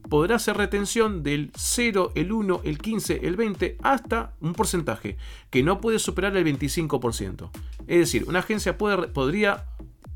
podrá 0.09 0.37
hacer 0.37 0.57
retención 0.57 1.23
del 1.23 1.51
0, 1.57 2.13
el 2.15 2.33
1, 2.33 2.61
el 2.65 2.79
15, 2.79 3.27
el 3.27 3.37
20 3.37 3.79
hasta 3.83 4.35
un 4.41 4.53
porcentaje 4.53 5.17
que 5.51 5.63
no 5.63 5.81
puede 5.81 5.99
superar 5.99 6.37
el 6.37 6.45
25%. 6.45 7.51
Es 7.87 7.99
decir, 7.99 8.25
una 8.29 8.41
agencia 8.41 8.79
puede, 8.79 9.09
podría 9.09 9.67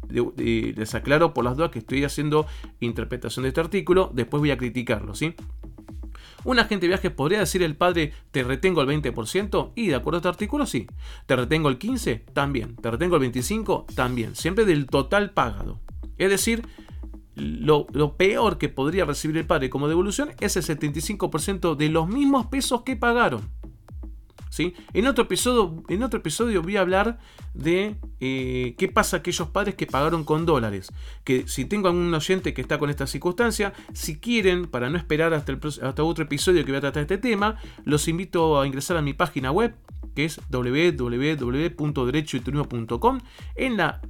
les 0.09 0.95
aclaro 0.95 1.35
por 1.35 1.45
las 1.45 1.57
dudas 1.57 1.71
que 1.71 1.81
estoy 1.81 2.05
haciendo 2.05 2.47
interpretación 2.81 3.43
de 3.43 3.49
este 3.49 3.61
artículo, 3.61 4.11
después 4.14 4.40
voy 4.40 4.50
a 4.50 4.57
criticarlo, 4.57 5.14
¿sí? 5.14 5.35
Un 6.45 6.59
agente 6.59 6.87
de 6.87 6.88
viajes 6.88 7.11
podría 7.11 7.40
decir 7.40 7.62
el 7.62 7.76
padre, 7.76 8.12
te 8.30 8.42
retengo 8.45 8.80
el 8.83 8.88
20%, 8.88 9.73
y 9.75 9.88
de 9.88 9.95
acuerdo 9.95 10.16
a 10.16 10.21
este 10.21 10.28
artículo, 10.28 10.66
sí. 10.66 10.87
Te 11.26 11.37
retengo 11.37 11.68
el 11.68 11.78
15%, 11.78 12.33
también. 12.33 12.76
Te 12.76 12.90
retengo 12.90 13.16
el 13.16 13.33
25%, 13.33 13.95
también. 13.95 14.37
Siempre 14.37 14.64
del 14.64 14.87
total 14.87 15.30
pagado. 15.30 15.80
Es 16.16 16.30
decir, 16.30 16.62
lo, 17.35 17.87
lo, 17.92 18.16
peor 18.16 18.59
que 18.59 18.68
podría 18.68 19.04
recibir 19.04 19.37
el 19.37 19.47
padre 19.47 19.71
como 19.71 19.88
devolución 19.88 20.30
es 20.40 20.57
el 20.57 20.64
75% 20.64 21.76
de 21.76 21.88
los 21.88 22.09
mismos 22.09 22.47
pesos 22.47 22.83
que 22.83 22.97
pagaron. 22.97 23.50
En, 24.59 25.07
otro 25.07 25.25
episodio, 25.25 25.83
en 25.88 26.03
voy 26.62 26.77
a 26.77 26.81
hablar 26.81 27.19
de 27.55 27.97
eh, 28.21 28.75
qué 28.79 28.88
pasa 28.88 29.17
a 29.17 29.21
aquellos 29.21 29.49
padres 29.49 29.75
que 29.75 29.87
pagaron 29.87 30.25
con 30.25 30.45
dólares. 30.47 30.93
Que 31.25 31.49
si 31.49 31.65
tengo 31.65 31.88
algún 31.88 32.12
oyente 32.12 32.53
que 32.55 32.61
está 32.61 32.79
con 32.79 32.91
esta 32.91 33.07
circunstancia, 33.07 33.73
si 33.93 34.19
quieren, 34.19 34.67
para 34.67 34.91
no 34.91 34.99
esperar 34.99 35.33
hasta, 35.35 35.57
otro 36.03 36.25
episodio 36.25 36.65
que 36.65 36.73
voy 36.73 36.79
a 36.79 36.83
tratar 36.83 37.03
este 37.03 37.19
tema, 37.19 37.57
los 37.85 38.09
invito 38.09 38.61
a 38.61 38.67
ingresar 38.67 38.97
a 38.97 39.03
mi 39.03 39.15
página 39.15 39.53
web 39.53 39.77
que 40.15 40.25
es 40.25 40.41
www.derechoyturismo.com. 40.50 43.21
En 43.55 43.77
la 43.77 44.00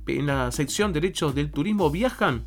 sección 0.52 0.92
Derechos 0.92 1.34
del 1.34 1.50
Turismo 1.50 1.90
viajan 1.90 2.44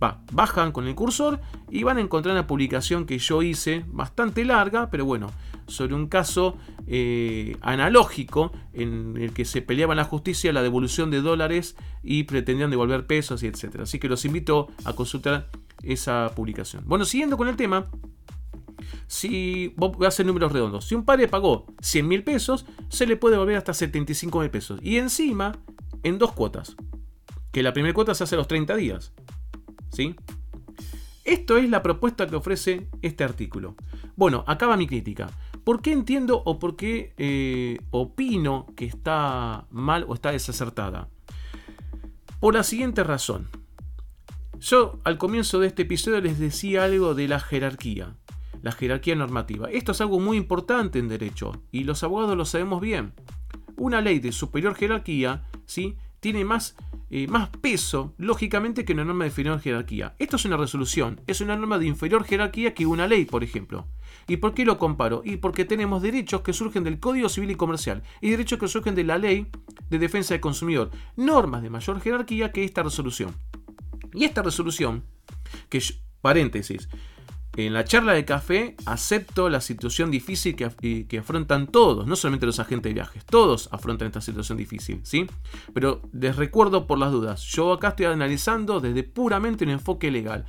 Bajan 0.00 0.72
con 0.72 0.86
el 0.86 0.94
cursor 0.94 1.40
y 1.70 1.82
van 1.82 1.98
a 1.98 2.00
encontrar 2.00 2.34
una 2.34 2.46
publicación 2.46 3.04
que 3.04 3.18
yo 3.18 3.42
hice, 3.42 3.84
bastante 3.88 4.44
larga, 4.44 4.90
pero 4.90 5.04
bueno, 5.04 5.32
sobre 5.66 5.94
un 5.94 6.06
caso 6.06 6.56
eh, 6.86 7.56
analógico 7.60 8.52
en 8.72 9.16
el 9.16 9.32
que 9.32 9.44
se 9.44 9.62
peleaba 9.62 9.92
en 9.92 9.98
la 9.98 10.04
justicia 10.04 10.52
la 10.52 10.62
devolución 10.62 11.10
de 11.10 11.20
dólares 11.20 11.76
y 12.02 12.24
pretendían 12.24 12.70
devolver 12.70 13.06
pesos 13.06 13.42
y 13.42 13.46
etc. 13.46 13.80
Así 13.82 13.98
que 13.98 14.08
los 14.08 14.24
invito 14.24 14.68
a 14.84 14.92
consultar 14.94 15.50
esa 15.82 16.32
publicación. 16.34 16.84
Bueno, 16.86 17.04
siguiendo 17.04 17.36
con 17.36 17.48
el 17.48 17.56
tema, 17.56 17.86
si 19.06 19.74
voy 19.76 20.04
a 20.04 20.08
hacer 20.08 20.26
números 20.26 20.52
redondos, 20.52 20.86
si 20.86 20.94
un 20.94 21.04
padre 21.04 21.28
pagó 21.28 21.66
100 21.80 22.08
mil 22.08 22.24
pesos, 22.24 22.66
se 22.88 23.06
le 23.06 23.16
puede 23.16 23.34
devolver 23.34 23.56
hasta 23.56 23.74
75 23.74 24.40
mil 24.40 24.50
pesos. 24.50 24.80
Y 24.82 24.96
encima, 24.96 25.58
en 26.02 26.18
dos 26.18 26.32
cuotas. 26.32 26.76
Que 27.52 27.62
la 27.62 27.72
primera 27.72 27.94
cuota 27.94 28.14
se 28.14 28.24
hace 28.24 28.34
a 28.34 28.38
los 28.38 28.48
30 28.48 28.76
días. 28.76 29.12
¿Sí? 29.90 30.14
Esto 31.24 31.58
es 31.58 31.68
la 31.68 31.82
propuesta 31.82 32.26
que 32.26 32.36
ofrece 32.36 32.88
este 33.02 33.22
artículo. 33.22 33.74
Bueno, 34.16 34.44
acaba 34.46 34.76
mi 34.76 34.86
crítica. 34.86 35.30
¿Por 35.62 35.82
qué 35.82 35.92
entiendo 35.92 36.42
o 36.46 36.58
por 36.58 36.76
qué 36.76 37.12
eh, 37.18 37.78
opino 37.90 38.66
que 38.74 38.86
está 38.86 39.66
mal 39.70 40.06
o 40.08 40.14
está 40.14 40.32
desacertada? 40.32 41.10
Por 42.40 42.54
la 42.54 42.62
siguiente 42.62 43.04
razón. 43.04 43.48
Yo 44.58 45.00
al 45.04 45.18
comienzo 45.18 45.60
de 45.60 45.66
este 45.66 45.82
episodio 45.82 46.20
les 46.20 46.38
decía 46.38 46.84
algo 46.84 47.14
de 47.14 47.28
la 47.28 47.38
jerarquía, 47.38 48.16
la 48.62 48.72
jerarquía 48.72 49.14
normativa. 49.14 49.70
Esto 49.70 49.92
es 49.92 50.00
algo 50.00 50.18
muy 50.20 50.36
importante 50.36 50.98
en 50.98 51.08
derecho 51.08 51.62
y 51.70 51.84
los 51.84 52.02
abogados 52.02 52.36
lo 52.36 52.46
sabemos 52.46 52.80
bien. 52.80 53.12
Una 53.76 54.00
ley 54.00 54.18
de 54.18 54.32
superior 54.32 54.74
jerarquía 54.74 55.44
¿sí? 55.66 55.96
tiene 56.20 56.44
más 56.44 56.74
más 57.28 57.48
peso, 57.48 58.14
lógicamente, 58.18 58.84
que 58.84 58.92
una 58.92 59.04
norma 59.04 59.24
de 59.24 59.30
inferior 59.30 59.60
jerarquía. 59.60 60.14
Esto 60.18 60.36
es 60.36 60.44
una 60.44 60.56
resolución, 60.56 61.20
es 61.26 61.40
una 61.40 61.56
norma 61.56 61.78
de 61.78 61.86
inferior 61.86 62.24
jerarquía 62.24 62.74
que 62.74 62.86
una 62.86 63.06
ley, 63.06 63.24
por 63.24 63.42
ejemplo. 63.42 63.86
¿Y 64.26 64.36
por 64.36 64.52
qué 64.52 64.64
lo 64.64 64.78
comparo? 64.78 65.22
Y 65.24 65.38
porque 65.38 65.64
tenemos 65.64 66.02
derechos 66.02 66.42
que 66.42 66.52
surgen 66.52 66.84
del 66.84 67.00
Código 67.00 67.28
Civil 67.28 67.50
y 67.50 67.54
Comercial 67.54 68.02
y 68.20 68.30
derechos 68.30 68.58
que 68.58 68.68
surgen 68.68 68.94
de 68.94 69.04
la 69.04 69.16
Ley 69.16 69.46
de 69.88 69.98
Defensa 69.98 70.34
del 70.34 70.42
Consumidor. 70.42 70.90
Normas 71.16 71.62
de 71.62 71.70
mayor 71.70 72.00
jerarquía 72.00 72.52
que 72.52 72.64
esta 72.64 72.82
resolución. 72.82 73.34
Y 74.12 74.24
esta 74.24 74.42
resolución, 74.42 75.04
que, 75.70 75.82
paréntesis, 76.20 76.88
en 77.66 77.72
la 77.72 77.82
charla 77.82 78.12
de 78.12 78.24
café 78.24 78.76
acepto 78.86 79.48
la 79.48 79.60
situación 79.60 80.12
difícil 80.12 80.54
que, 80.54 81.18
afrontan 81.18 81.66
todos, 81.66 82.06
no 82.06 82.14
solamente 82.14 82.46
los 82.46 82.60
agentes 82.60 82.90
de 82.90 82.94
viajes, 82.94 83.24
todos 83.24 83.68
afrontan 83.72 84.06
esta 84.06 84.20
situación 84.20 84.56
difícil, 84.56 85.00
¿sí? 85.02 85.26
Pero 85.74 86.02
les 86.12 86.36
recuerdo 86.36 86.86
por 86.86 86.98
las 86.98 87.10
dudas, 87.10 87.42
yo 87.42 87.72
acá 87.72 87.88
estoy 87.88 88.06
analizando 88.06 88.78
desde 88.78 89.02
puramente 89.02 89.64
un 89.64 89.70
enfoque 89.70 90.12
legal. 90.12 90.44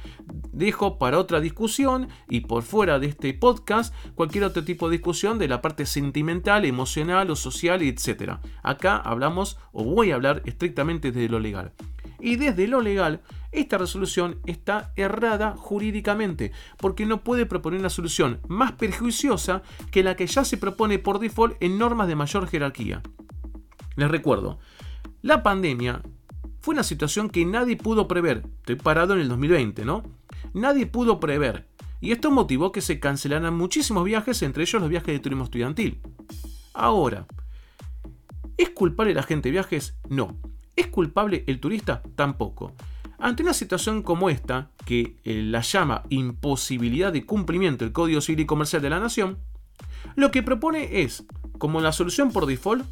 Dejo 0.52 1.00
para 1.00 1.18
otra 1.18 1.40
discusión 1.40 2.10
y 2.30 2.42
por 2.42 2.62
fuera 2.62 3.00
de 3.00 3.08
este 3.08 3.34
podcast 3.34 3.92
cualquier 4.14 4.44
otro 4.44 4.64
tipo 4.64 4.88
de 4.88 4.98
discusión 4.98 5.40
de 5.40 5.48
la 5.48 5.62
parte 5.62 5.88
sentimental, 5.88 6.64
emocional 6.64 7.32
o 7.32 7.36
social, 7.36 7.82
etc. 7.82 8.34
Acá 8.62 8.98
hablamos 8.98 9.58
o 9.72 9.84
voy 9.84 10.12
a 10.12 10.16
hablar 10.16 10.44
estrictamente 10.46 11.12
desde 11.12 11.30
lo 11.30 11.40
legal. 11.40 11.74
Y 12.20 12.36
desde 12.36 12.68
lo 12.68 12.82
legal, 12.82 13.22
esta 13.52 13.78
resolución 13.78 14.40
está 14.46 14.94
errada 14.96 15.56
jurídicamente, 15.58 16.52
porque 16.78 17.06
no 17.06 17.24
puede 17.24 17.46
proponer 17.46 17.80
una 17.80 17.90
solución 17.90 18.42
más 18.48 18.74
perjuiciosa 18.74 19.64
que 19.92 20.04
la 20.04 20.16
que 20.16 20.28
ya 20.28 20.46
se 20.46 20.58
propone 20.58 21.00
por 21.00 21.20
default 21.20 21.56
en 21.60 21.78
normas 21.78 22.08
de 22.08 22.16
mayor 22.16 22.48
jerarquía. 22.48 23.02
Les 23.96 24.10
recuerdo, 24.10 24.60
la 25.22 25.44
pandemia 25.44 26.02
fue 26.62 26.74
una 26.74 26.84
situación 26.84 27.30
que 27.30 27.46
nadie 27.46 27.76
pudo 27.76 28.08
prever. 28.08 28.44
Estoy 28.60 28.76
parado 28.76 29.14
en 29.14 29.22
el 29.22 29.30
2020, 29.30 29.84
¿no? 29.86 30.04
Nadie 30.54 30.86
pudo 30.86 31.20
prever. 31.20 31.68
Y 32.02 32.12
esto 32.12 32.32
motivó 32.32 32.72
que 32.72 32.82
se 32.82 33.00
cancelaran 33.00 33.56
muchísimos 33.56 34.06
viajes, 34.06 34.42
entre 34.42 34.64
ellos 34.64 34.82
los 34.82 34.90
viajes 34.90 35.14
de 35.14 35.20
turismo 35.20 35.44
estudiantil. 35.44 36.02
Ahora, 36.74 37.28
¿es 38.58 38.70
culpable 38.70 39.14
la 39.14 39.24
gente 39.24 39.50
de 39.50 39.54
viajes? 39.54 39.98
No. 40.08 40.38
¿Es 40.76 40.88
culpable 40.88 41.44
el 41.48 41.60
turista? 41.60 42.02
Tampoco. 42.16 42.76
Ante 43.20 43.44
una 43.44 43.54
situación 43.54 44.02
como 44.02 44.30
esta, 44.30 44.72
que 44.86 45.18
eh, 45.26 45.44
la 45.44 45.62
llama 45.62 46.04
imposibilidad 46.10 47.12
de 47.12 47.26
cumplimiento 47.26 47.84
del 47.84 47.92
Código 47.92 48.22
Civil 48.22 48.42
y 48.42 48.46
Comercial 48.46 48.82
de 48.82 48.90
la 48.90 49.00
Nación, 49.00 49.40
lo 50.16 50.32
que 50.32 50.42
propone 50.42 51.02
es, 51.02 51.26
como 51.58 51.82
la 51.82 51.92
solución 51.92 52.32
por 52.32 52.46
default, 52.46 52.86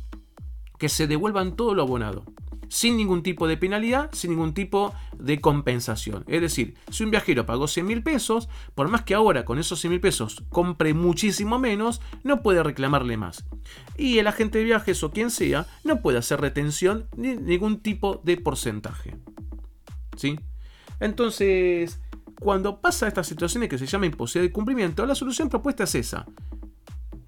que 0.77 0.89
se 0.89 1.07
devuelvan 1.07 1.55
todo 1.55 1.73
lo 1.73 1.81
abonado, 1.81 2.25
sin 2.67 2.97
ningún 2.97 3.23
tipo 3.23 3.47
de 3.47 3.55
penalidad, 3.55 4.09
sin 4.11 4.31
ningún 4.31 4.53
tipo 4.53 4.93
de 5.17 5.39
compensación. 5.39 6.25
Es 6.27 6.41
decir, 6.41 6.75
si 6.91 7.05
un 7.05 7.11
viajero 7.11 7.45
pagó 7.45 7.69
100 7.69 7.85
mil 7.85 8.03
pesos, 8.03 8.49
por 8.75 8.89
más 8.89 9.03
que 9.03 9.15
ahora 9.15 9.45
con 9.45 9.59
esos 9.59 9.79
100 9.79 9.91
mil 9.91 10.01
pesos 10.01 10.43
compre 10.49 10.93
muchísimo 10.93 11.57
menos, 11.57 12.01
no 12.23 12.41
puede 12.41 12.63
reclamarle 12.63 13.15
más. 13.15 13.45
Y 13.97 14.19
el 14.19 14.27
agente 14.27 14.57
de 14.57 14.65
viajes 14.65 15.01
o 15.03 15.11
quien 15.11 15.31
sea 15.31 15.67
no 15.85 16.01
puede 16.01 16.17
hacer 16.17 16.41
retención 16.41 17.07
ni 17.15 17.37
ningún 17.37 17.79
tipo 17.79 18.21
de 18.25 18.35
porcentaje. 18.35 19.15
¿Sí? 20.17 20.39
Entonces, 20.99 22.01
cuando 22.39 22.81
pasa 22.81 23.07
estas 23.07 23.27
situaciones 23.27 23.69
que 23.69 23.77
se 23.77 23.87
llama 23.87 24.05
imposibilidad 24.05 24.49
de 24.49 24.53
cumplimiento, 24.53 25.05
la 25.05 25.15
solución 25.15 25.49
propuesta 25.49 25.83
es 25.85 25.95
esa. 25.95 26.25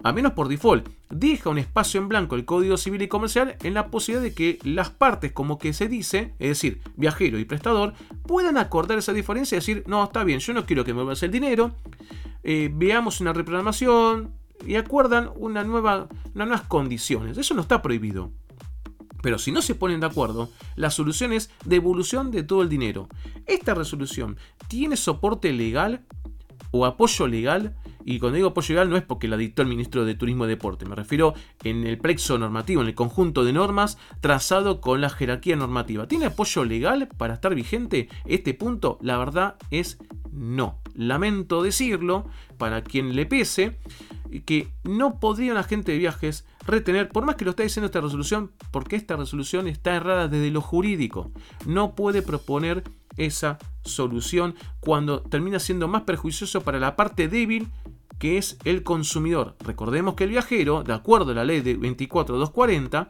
A 0.02 0.12
menos 0.12 0.32
por 0.32 0.48
default, 0.48 0.88
deja 1.10 1.50
un 1.50 1.58
espacio 1.58 2.00
en 2.00 2.08
blanco 2.08 2.34
el 2.34 2.46
Código 2.46 2.78
Civil 2.78 3.02
y 3.02 3.08
Comercial 3.08 3.56
en 3.62 3.74
la 3.74 3.88
posibilidad 3.88 4.22
de 4.22 4.34
que 4.34 4.58
las 4.62 4.88
partes, 4.88 5.32
como 5.32 5.58
que 5.58 5.74
se 5.74 5.88
dice, 5.88 6.32
es 6.38 6.48
decir, 6.48 6.80
viajero 6.96 7.38
y 7.38 7.44
prestador, 7.44 7.92
puedan 8.26 8.56
acordar 8.56 8.96
esa 8.96 9.12
diferencia 9.12 9.56
y 9.56 9.58
decir, 9.58 9.84
no, 9.86 10.02
está 10.02 10.24
bien, 10.24 10.38
yo 10.38 10.54
no 10.54 10.64
quiero 10.64 10.84
que 10.84 10.94
me 10.94 11.02
vuelvas 11.02 11.22
el 11.22 11.30
dinero, 11.30 11.72
eh, 12.42 12.70
veamos 12.72 13.20
una 13.20 13.34
reprogramación 13.34 14.32
y 14.66 14.76
acuerdan 14.76 15.30
una 15.36 15.64
nueva, 15.64 16.08
unas 16.34 16.48
nuevas 16.48 16.66
condiciones. 16.66 17.36
Eso 17.36 17.54
no 17.54 17.60
está 17.60 17.82
prohibido. 17.82 18.32
Pero 19.22 19.38
si 19.38 19.52
no 19.52 19.62
se 19.62 19.74
ponen 19.74 20.00
de 20.00 20.06
acuerdo, 20.06 20.50
la 20.76 20.90
solución 20.90 21.32
es 21.32 21.50
devolución 21.64 22.30
de 22.30 22.42
todo 22.42 22.62
el 22.62 22.68
dinero. 22.68 23.08
Esta 23.46 23.74
resolución 23.74 24.36
tiene 24.68 24.96
soporte 24.96 25.52
legal 25.52 26.04
o 26.72 26.86
apoyo 26.86 27.26
legal 27.26 27.74
Y 28.04 28.18
cuando 28.18 28.36
digo 28.36 28.48
apoyo 28.48 28.74
legal 28.74 28.88
no 28.88 28.96
es 28.96 29.02
porque 29.02 29.28
la 29.28 29.36
dictó 29.36 29.62
el 29.62 29.68
ministro 29.68 30.04
de 30.04 30.14
Turismo 30.14 30.46
y 30.46 30.48
Deporte, 30.48 30.86
me 30.86 30.94
refiero 30.94 31.34
en 31.64 31.86
el 31.86 31.98
plexo 31.98 32.38
normativo, 32.38 32.80
en 32.80 32.88
el 32.88 32.94
conjunto 32.94 33.44
de 33.44 33.52
normas 33.52 33.98
trazado 34.20 34.80
con 34.80 35.00
la 35.00 35.10
jerarquía 35.10 35.56
normativa. 35.56 36.08
¿Tiene 36.08 36.26
apoyo 36.26 36.64
legal 36.64 37.08
para 37.18 37.34
estar 37.34 37.54
vigente 37.54 38.08
este 38.24 38.54
punto? 38.54 38.98
La 39.02 39.18
verdad 39.18 39.56
es 39.70 39.98
no. 40.32 40.80
Lamento 40.94 41.62
decirlo, 41.62 42.26
para 42.60 42.84
quien 42.84 43.16
le 43.16 43.24
pese, 43.24 43.78
que 44.44 44.68
no 44.84 45.18
podría 45.18 45.52
un 45.52 45.58
agente 45.58 45.92
de 45.92 45.98
viajes 45.98 46.44
retener, 46.66 47.08
por 47.08 47.24
más 47.24 47.36
que 47.36 47.46
lo 47.46 47.52
está 47.52 47.62
diciendo 47.62 47.86
esta 47.86 48.02
resolución, 48.02 48.52
porque 48.70 48.96
esta 48.96 49.16
resolución 49.16 49.66
está 49.66 49.96
errada 49.96 50.28
desde 50.28 50.50
lo 50.50 50.60
jurídico. 50.60 51.32
No 51.64 51.94
puede 51.94 52.20
proponer 52.20 52.84
esa 53.16 53.58
solución 53.82 54.54
cuando 54.78 55.22
termina 55.22 55.58
siendo 55.58 55.88
más 55.88 56.02
perjuicioso 56.02 56.60
para 56.60 56.78
la 56.78 56.96
parte 56.96 57.28
débil 57.28 57.68
que 58.18 58.36
es 58.36 58.58
el 58.64 58.82
consumidor. 58.82 59.56
Recordemos 59.60 60.14
que 60.14 60.24
el 60.24 60.30
viajero, 60.30 60.82
de 60.82 60.92
acuerdo 60.92 61.32
a 61.32 61.36
la 61.36 61.44
ley 61.44 61.62
de 61.62 61.76
24240, 61.76 63.08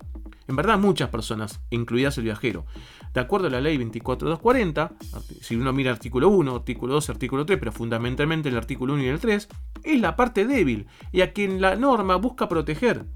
en 0.50 0.56
verdad 0.56 0.78
muchas 0.78 1.08
personas, 1.10 1.60
incluidas 1.70 2.18
el 2.18 2.24
viajero, 2.24 2.66
de 3.14 3.20
acuerdo 3.20 3.46
a 3.46 3.50
la 3.50 3.60
ley 3.60 3.78
24240, 3.78 4.92
si 5.40 5.54
uno 5.54 5.72
mira 5.72 5.92
artículo 5.92 6.28
1, 6.28 6.56
artículo 6.56 6.94
2, 6.94 7.10
artículo 7.10 7.46
3, 7.46 7.58
pero 7.58 7.70
fundamentalmente 7.70 8.48
el 8.48 8.56
artículo 8.56 8.94
1 8.94 9.04
y 9.04 9.06
el 9.06 9.20
3, 9.20 9.48
es 9.84 10.00
la 10.00 10.16
parte 10.16 10.46
débil 10.46 10.88
y 11.12 11.20
a 11.20 11.32
quien 11.32 11.60
la 11.60 11.76
norma 11.76 12.16
busca 12.16 12.48
proteger. 12.48 13.06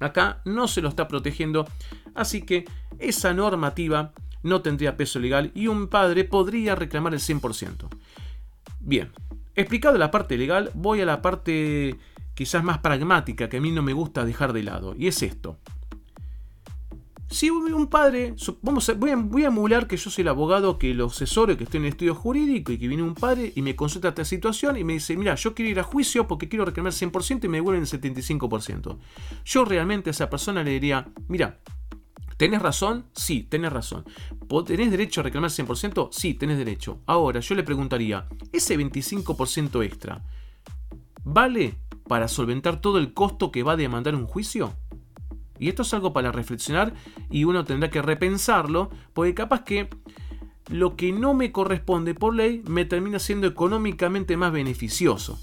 Acá 0.00 0.42
no 0.44 0.66
se 0.66 0.82
lo 0.82 0.88
está 0.88 1.06
protegiendo, 1.06 1.66
así 2.16 2.42
que 2.42 2.64
esa 2.98 3.32
normativa 3.32 4.12
no 4.42 4.60
tendría 4.60 4.96
peso 4.96 5.20
legal 5.20 5.52
y 5.54 5.68
un 5.68 5.86
padre 5.86 6.24
podría 6.24 6.74
reclamar 6.74 7.14
el 7.14 7.20
100%. 7.20 7.88
Bien, 8.80 9.12
explicado 9.54 9.98
la 9.98 10.10
parte 10.10 10.36
legal, 10.36 10.72
voy 10.74 11.00
a 11.00 11.06
la 11.06 11.22
parte 11.22 11.96
quizás 12.34 12.64
más 12.64 12.78
pragmática 12.78 13.48
que 13.48 13.58
a 13.58 13.60
mí 13.60 13.70
no 13.70 13.82
me 13.82 13.92
gusta 13.92 14.24
dejar 14.24 14.52
de 14.52 14.64
lado, 14.64 14.96
y 14.98 15.06
es 15.06 15.22
esto. 15.22 15.58
Si 17.28 17.50
un 17.50 17.88
padre, 17.88 18.34
vamos 18.62 18.90
voy, 18.96 19.10
a, 19.10 19.16
voy, 19.16 19.44
emular 19.44 19.88
que 19.88 19.96
yo 19.96 20.10
soy 20.10 20.22
el 20.22 20.28
abogado 20.28 20.78
que 20.78 20.94
lo 20.94 21.06
asesoro, 21.06 21.56
que 21.56 21.64
estoy 21.64 21.78
en 21.78 21.84
el 21.86 21.90
estudio 21.90 22.14
jurídico 22.14 22.72
y 22.72 22.78
que 22.78 22.86
viene 22.86 23.02
un 23.02 23.14
padre 23.14 23.52
y 23.54 23.62
me 23.62 23.74
consulta 23.74 24.08
esta 24.08 24.24
situación 24.24 24.76
y 24.76 24.84
me 24.84 24.94
dice, 24.94 25.16
mira, 25.16 25.34
yo 25.34 25.54
quiero 25.54 25.70
ir 25.70 25.80
a 25.80 25.82
juicio 25.82 26.28
porque 26.28 26.48
quiero 26.48 26.64
reclamar 26.64 26.92
el 26.92 26.98
100% 26.98 27.44
y 27.44 27.48
me 27.48 27.58
devuelven 27.58 27.82
el 27.82 27.88
75%. 27.88 28.98
Yo 29.44 29.64
realmente 29.64 30.10
a 30.10 30.12
esa 30.12 30.30
persona 30.30 30.62
le 30.62 30.70
diría, 30.70 31.08
mira, 31.26 31.58
¿tenés 32.36 32.62
razón? 32.62 33.06
Sí, 33.12 33.42
tenés 33.42 33.72
razón. 33.72 34.04
¿Tenés 34.64 34.90
derecho 34.92 35.20
a 35.20 35.24
reclamar 35.24 35.50
el 35.50 35.66
100%? 35.66 36.08
Sí, 36.12 36.34
tenés 36.34 36.58
derecho. 36.58 37.00
Ahora, 37.06 37.40
yo 37.40 37.56
le 37.56 37.64
preguntaría, 37.64 38.28
¿ese 38.52 38.78
25% 38.78 39.84
extra 39.84 40.22
vale 41.24 41.74
para 42.06 42.28
solventar 42.28 42.80
todo 42.80 42.98
el 42.98 43.12
costo 43.12 43.50
que 43.50 43.64
va 43.64 43.72
a 43.72 43.76
demandar 43.76 44.14
un 44.14 44.26
juicio? 44.26 44.74
Y 45.58 45.68
esto 45.68 45.82
es 45.82 45.94
algo 45.94 46.12
para 46.12 46.32
reflexionar 46.32 46.94
y 47.30 47.44
uno 47.44 47.64
tendrá 47.64 47.90
que 47.90 48.02
repensarlo, 48.02 48.90
porque 49.12 49.34
capaz 49.34 49.64
que 49.64 49.88
lo 50.70 50.96
que 50.96 51.12
no 51.12 51.34
me 51.34 51.52
corresponde 51.52 52.14
por 52.14 52.34
ley 52.34 52.62
me 52.66 52.84
termina 52.84 53.18
siendo 53.18 53.46
económicamente 53.46 54.36
más 54.36 54.52
beneficioso. 54.52 55.38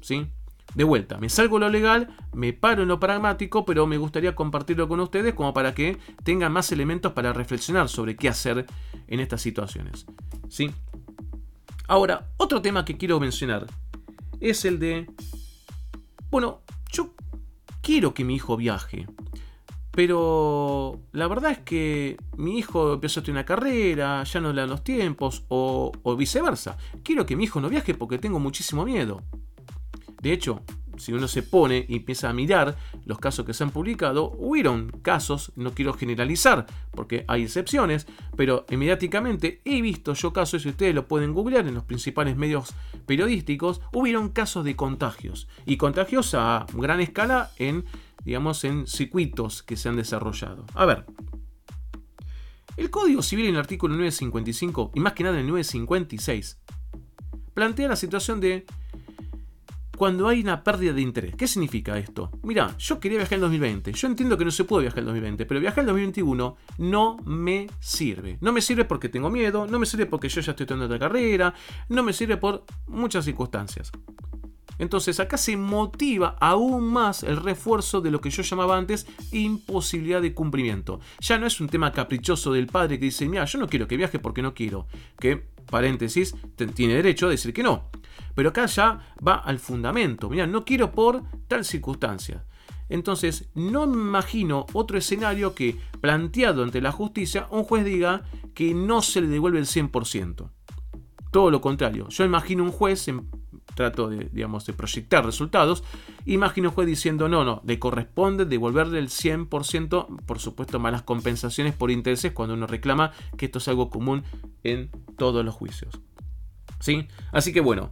¿Sí? 0.00 0.26
De 0.74 0.84
vuelta, 0.84 1.18
me 1.18 1.30
salgo 1.30 1.58
lo 1.58 1.70
legal, 1.70 2.14
me 2.32 2.52
paro 2.52 2.82
en 2.82 2.88
lo 2.88 3.00
pragmático, 3.00 3.64
pero 3.64 3.86
me 3.86 3.96
gustaría 3.96 4.34
compartirlo 4.34 4.86
con 4.86 5.00
ustedes 5.00 5.34
como 5.34 5.54
para 5.54 5.74
que 5.74 5.98
tengan 6.24 6.52
más 6.52 6.70
elementos 6.72 7.12
para 7.12 7.32
reflexionar 7.32 7.88
sobre 7.88 8.16
qué 8.16 8.28
hacer 8.28 8.66
en 9.06 9.20
estas 9.20 9.40
situaciones. 9.40 10.06
¿Sí? 10.48 10.70
Ahora, 11.86 12.28
otro 12.36 12.60
tema 12.60 12.84
que 12.84 12.98
quiero 12.98 13.18
mencionar 13.18 13.66
es 14.40 14.66
el 14.66 14.78
de, 14.78 15.06
bueno, 16.30 16.60
yo 16.92 17.14
quiero 17.80 18.12
que 18.12 18.24
mi 18.24 18.34
hijo 18.34 18.56
viaje. 18.58 19.06
Pero 19.98 21.00
la 21.10 21.26
verdad 21.26 21.50
es 21.50 21.58
que 21.58 22.18
mi 22.36 22.56
hijo 22.56 22.92
empezó 22.92 23.18
a 23.18 23.24
tener 23.24 23.38
una 23.38 23.44
carrera, 23.44 24.22
ya 24.22 24.40
no 24.40 24.52
le 24.52 24.60
dan 24.60 24.70
los 24.70 24.84
tiempos, 24.84 25.42
o, 25.48 25.90
o 26.04 26.16
viceversa. 26.16 26.76
Quiero 27.02 27.26
que 27.26 27.34
mi 27.34 27.42
hijo 27.42 27.60
no 27.60 27.68
viaje 27.68 27.94
porque 27.94 28.16
tengo 28.16 28.38
muchísimo 28.38 28.84
miedo. 28.84 29.24
De 30.22 30.30
hecho, 30.32 30.62
si 30.98 31.12
uno 31.12 31.28
se 31.28 31.42
pone 31.42 31.86
y 31.88 31.96
empieza 31.96 32.28
a 32.28 32.32
mirar 32.32 32.76
los 33.04 33.18
casos 33.18 33.44
que 33.46 33.54
se 33.54 33.64
han 33.64 33.70
publicado, 33.70 34.32
hubieron 34.38 34.90
casos, 35.02 35.52
no 35.56 35.72
quiero 35.72 35.92
generalizar 35.92 36.66
porque 36.90 37.24
hay 37.28 37.44
excepciones, 37.44 38.06
pero 38.36 38.66
inmediatamente 38.70 39.60
he 39.64 39.80
visto 39.80 40.14
yo 40.14 40.32
casos, 40.32 40.64
y 40.64 40.68
ustedes 40.68 40.94
lo 40.94 41.08
pueden 41.08 41.32
googlear 41.32 41.66
en 41.66 41.74
los 41.74 41.84
principales 41.84 42.36
medios 42.36 42.74
periodísticos, 43.06 43.80
hubieron 43.92 44.30
casos 44.30 44.64
de 44.64 44.76
contagios 44.76 45.48
y 45.64 45.76
contagios 45.76 46.34
a 46.34 46.66
gran 46.74 47.00
escala 47.00 47.50
en 47.58 47.84
digamos, 48.24 48.64
en 48.64 48.86
circuitos 48.86 49.62
que 49.62 49.76
se 49.76 49.88
han 49.88 49.96
desarrollado. 49.96 50.66
A 50.74 50.84
ver, 50.84 51.06
el 52.76 52.90
Código 52.90 53.22
Civil 53.22 53.46
en 53.46 53.54
el 53.54 53.60
artículo 53.60 53.94
955, 53.94 54.92
y 54.94 55.00
más 55.00 55.14
que 55.14 55.24
nada 55.24 55.36
en 55.36 55.46
el 55.46 55.48
956, 55.48 56.58
plantea 57.54 57.88
la 57.88 57.96
situación 57.96 58.40
de 58.40 58.66
cuando 59.98 60.28
hay 60.28 60.40
una 60.40 60.62
pérdida 60.62 60.92
de 60.92 61.02
interés. 61.02 61.34
¿Qué 61.34 61.48
significa 61.48 61.98
esto? 61.98 62.30
Mira, 62.44 62.74
yo 62.78 63.00
quería 63.00 63.18
viajar 63.18 63.34
en 63.34 63.40
2020. 63.42 63.92
Yo 63.92 64.06
entiendo 64.06 64.38
que 64.38 64.44
no 64.44 64.50
se 64.52 64.64
puede 64.64 64.82
viajar 64.82 65.00
en 65.00 65.06
2020, 65.06 65.44
pero 65.44 65.60
viajar 65.60 65.80
en 65.80 65.86
2021 65.86 66.56
no 66.78 67.16
me 67.26 67.66
sirve. 67.80 68.38
No 68.40 68.52
me 68.52 68.62
sirve 68.62 68.84
porque 68.84 69.08
tengo 69.08 69.28
miedo, 69.28 69.66
no 69.66 69.78
me 69.78 69.86
sirve 69.86 70.06
porque 70.06 70.28
yo 70.28 70.40
ya 70.40 70.52
estoy 70.52 70.64
estudiando 70.64 70.86
otra 70.86 71.00
carrera, 71.00 71.52
no 71.88 72.02
me 72.04 72.12
sirve 72.12 72.36
por 72.36 72.64
muchas 72.86 73.24
circunstancias. 73.24 73.90
Entonces 74.78 75.18
acá 75.18 75.36
se 75.36 75.56
motiva 75.56 76.36
aún 76.40 76.84
más 76.84 77.24
el 77.24 77.36
refuerzo 77.36 78.00
de 78.00 78.10
lo 78.10 78.20
que 78.20 78.30
yo 78.30 78.42
llamaba 78.42 78.76
antes 78.76 79.06
imposibilidad 79.32 80.22
de 80.22 80.34
cumplimiento. 80.34 81.00
Ya 81.20 81.38
no 81.38 81.46
es 81.46 81.60
un 81.60 81.68
tema 81.68 81.92
caprichoso 81.92 82.52
del 82.52 82.68
padre 82.68 82.98
que 82.98 83.06
dice, 83.06 83.28
mira, 83.28 83.44
yo 83.44 83.58
no 83.58 83.68
quiero 83.68 83.88
que 83.88 83.96
viaje 83.96 84.20
porque 84.20 84.42
no 84.42 84.54
quiero. 84.54 84.86
Que, 85.18 85.48
paréntesis, 85.70 86.34
tiene 86.74 86.94
derecho 86.94 87.26
a 87.26 87.30
decir 87.30 87.52
que 87.52 87.62
no. 87.62 87.90
Pero 88.34 88.50
acá 88.50 88.66
ya 88.66 89.14
va 89.26 89.36
al 89.36 89.58
fundamento. 89.58 90.28
Mira, 90.28 90.46
no 90.46 90.64
quiero 90.64 90.92
por 90.92 91.22
tal 91.46 91.64
circunstancia. 91.64 92.44
Entonces, 92.88 93.50
no 93.54 93.84
imagino 93.84 94.66
otro 94.72 94.96
escenario 94.98 95.54
que, 95.54 95.76
planteado 96.00 96.62
ante 96.62 96.80
la 96.80 96.92
justicia, 96.92 97.46
un 97.50 97.64
juez 97.64 97.84
diga 97.84 98.22
que 98.54 98.74
no 98.74 99.02
se 99.02 99.20
le 99.20 99.28
devuelve 99.28 99.58
el 99.58 99.66
100%. 99.66 100.50
Todo 101.30 101.50
lo 101.50 101.60
contrario. 101.60 102.08
Yo 102.08 102.24
imagino 102.24 102.64
un 102.64 102.72
juez 102.72 103.08
en 103.08 103.28
trato 103.74 104.08
de, 104.08 104.28
digamos, 104.32 104.66
de 104.66 104.72
proyectar 104.72 105.24
resultados, 105.24 105.84
imagino 106.26 106.70
juez 106.70 106.86
diciendo, 106.86 107.28
no, 107.28 107.44
no, 107.44 107.62
le 107.64 107.78
corresponde 107.78 108.44
devolverle 108.44 108.98
el 108.98 109.08
100%, 109.08 110.24
por 110.26 110.38
supuesto, 110.38 110.78
malas 110.78 111.02
compensaciones 111.02 111.74
por 111.74 111.90
intereses 111.90 112.32
cuando 112.32 112.54
uno 112.54 112.66
reclama 112.66 113.12
que 113.36 113.46
esto 113.46 113.58
es 113.58 113.68
algo 113.68 113.90
común 113.90 114.24
en 114.64 114.90
todos 115.16 115.44
los 115.44 115.54
juicios. 115.54 116.00
¿Sí? 116.80 117.08
Así 117.32 117.52
que 117.52 117.60
bueno, 117.60 117.90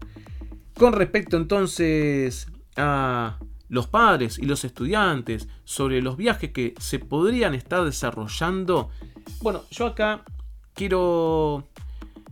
con 0.78 0.92
respecto 0.92 1.36
entonces 1.36 2.46
a 2.76 3.38
los 3.68 3.88
padres 3.88 4.38
y 4.38 4.46
los 4.46 4.64
estudiantes 4.64 5.48
sobre 5.64 6.00
los 6.02 6.16
viajes 6.16 6.52
que 6.52 6.74
se 6.78 6.98
podrían 6.98 7.54
estar 7.54 7.84
desarrollando, 7.84 8.90
bueno, 9.40 9.62
yo 9.70 9.86
acá 9.86 10.24
quiero 10.74 11.68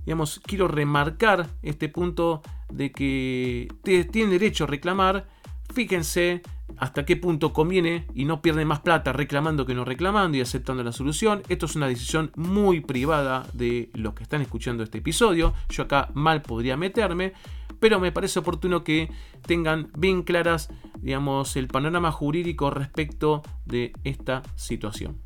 digamos, 0.05 0.41
quiero 0.45 0.69
remarcar 0.69 1.49
este 1.63 1.89
punto 1.89 2.43
de 2.75 2.93
que 2.93 3.69
tienen 4.11 4.31
derecho 4.31 4.65
a 4.65 4.67
reclamar. 4.67 5.27
Fíjense 5.73 6.43
hasta 6.77 7.05
qué 7.05 7.17
punto 7.17 7.53
conviene 7.53 8.07
y 8.15 8.25
no 8.25 8.43
pierden 8.43 8.69
más 8.69 8.81
plata 8.81 9.13
reclamando 9.13 9.65
que 9.65 9.75
no 9.75 9.85
reclamando 9.85 10.37
y 10.37 10.41
aceptando 10.41 10.83
la 10.83 10.93
solución. 10.93 11.43
Esto 11.49 11.67
es 11.67 11.77
una 11.77 11.87
decisión 11.87 12.33
muy 12.37 12.81
privada 12.81 13.47
de 13.53 13.91
los 13.95 14.15
que 14.15 14.25
están 14.25 14.43
escuchando 14.43 14.83
este 14.83 14.99
episodio. 14.99 15.55
Yo 15.69 15.85
acá 15.85 16.11
mal 16.15 16.43
podría 16.43 16.77
meterme, 16.77 17.33
pero 17.81 18.01
me 18.01 18.13
parece 18.13 18.41
oportuno 18.41 18.83
que 18.83 19.11
tengan 19.47 19.91
bien 19.97 20.23
claras, 20.23 20.69
digamos, 21.01 21.57
el 21.57 21.69
panorama 21.69 22.11
jurídico 22.11 22.71
respecto 22.71 23.43
de 23.65 23.93
esta 24.05 24.43
situación. 24.57 25.19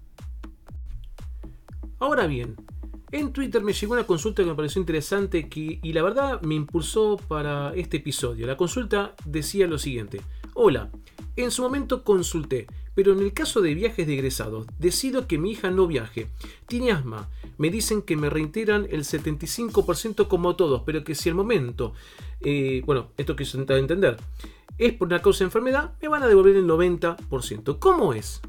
Ahora 1.99 2.27
bien, 2.27 2.57
en 3.11 3.33
Twitter 3.33 3.63
me 3.63 3.73
llegó 3.73 3.95
una 3.95 4.07
consulta 4.07 4.43
que 4.43 4.51
me 4.51 4.55
pareció 4.55 4.81
interesante 4.81 5.49
y 5.55 5.93
la 5.93 6.03
verdad 6.03 6.43
me 6.43 6.55
impulsó 6.55 7.17
para 7.17 7.75
este 7.75 7.99
episodio. 7.99 8.47
La 8.47 8.57
consulta 8.57 9.15
decía 9.25 9.67
lo 9.67 9.79
siguiente. 9.79 10.21
Hola, 10.55 10.91
en 11.37 11.51
su 11.51 11.63
momento 11.63 12.03
consulté, 12.05 12.67
pero 12.95 13.13
en 13.13 13.21
el 13.21 13.33
caso 13.33 13.61
de 13.61 13.75
viajes 13.75 14.07
de 14.07 14.15
egresados, 14.15 14.67
decido 14.79 15.27
que 15.27 15.39
mi 15.39 15.53
hija 15.53 15.71
no 15.71 15.87
viaje. 15.87 16.29
Tiene 16.67 16.91
asma. 16.91 17.29
Me 17.57 17.71
dicen 17.71 18.03
que 18.03 18.17
me 18.17 18.29
reiteran 18.29 18.87
el 18.91 19.05
75% 19.05 20.29
como 20.29 20.57
todos, 20.57 20.83
pero 20.85 21.05
que 21.05 21.15
si 21.15 21.29
al 21.29 21.35
momento, 21.35 21.95
eh, 22.41 22.83
bueno, 22.87 23.13
esto 23.17 23.37
que 23.37 23.45
se 23.45 23.59
de 23.59 23.79
entender, 23.79 24.17
es 24.79 24.93
por 24.93 25.09
una 25.09 25.23
causa 25.23 25.41
de 25.41 25.45
enfermedad, 25.47 25.93
me 26.03 26.09
van 26.09 26.23
a 26.23 26.29
devolver 26.29 26.57
el 26.57 26.67
90%. 26.67 27.79
¿Cómo 27.79 28.15
es? 28.15 28.41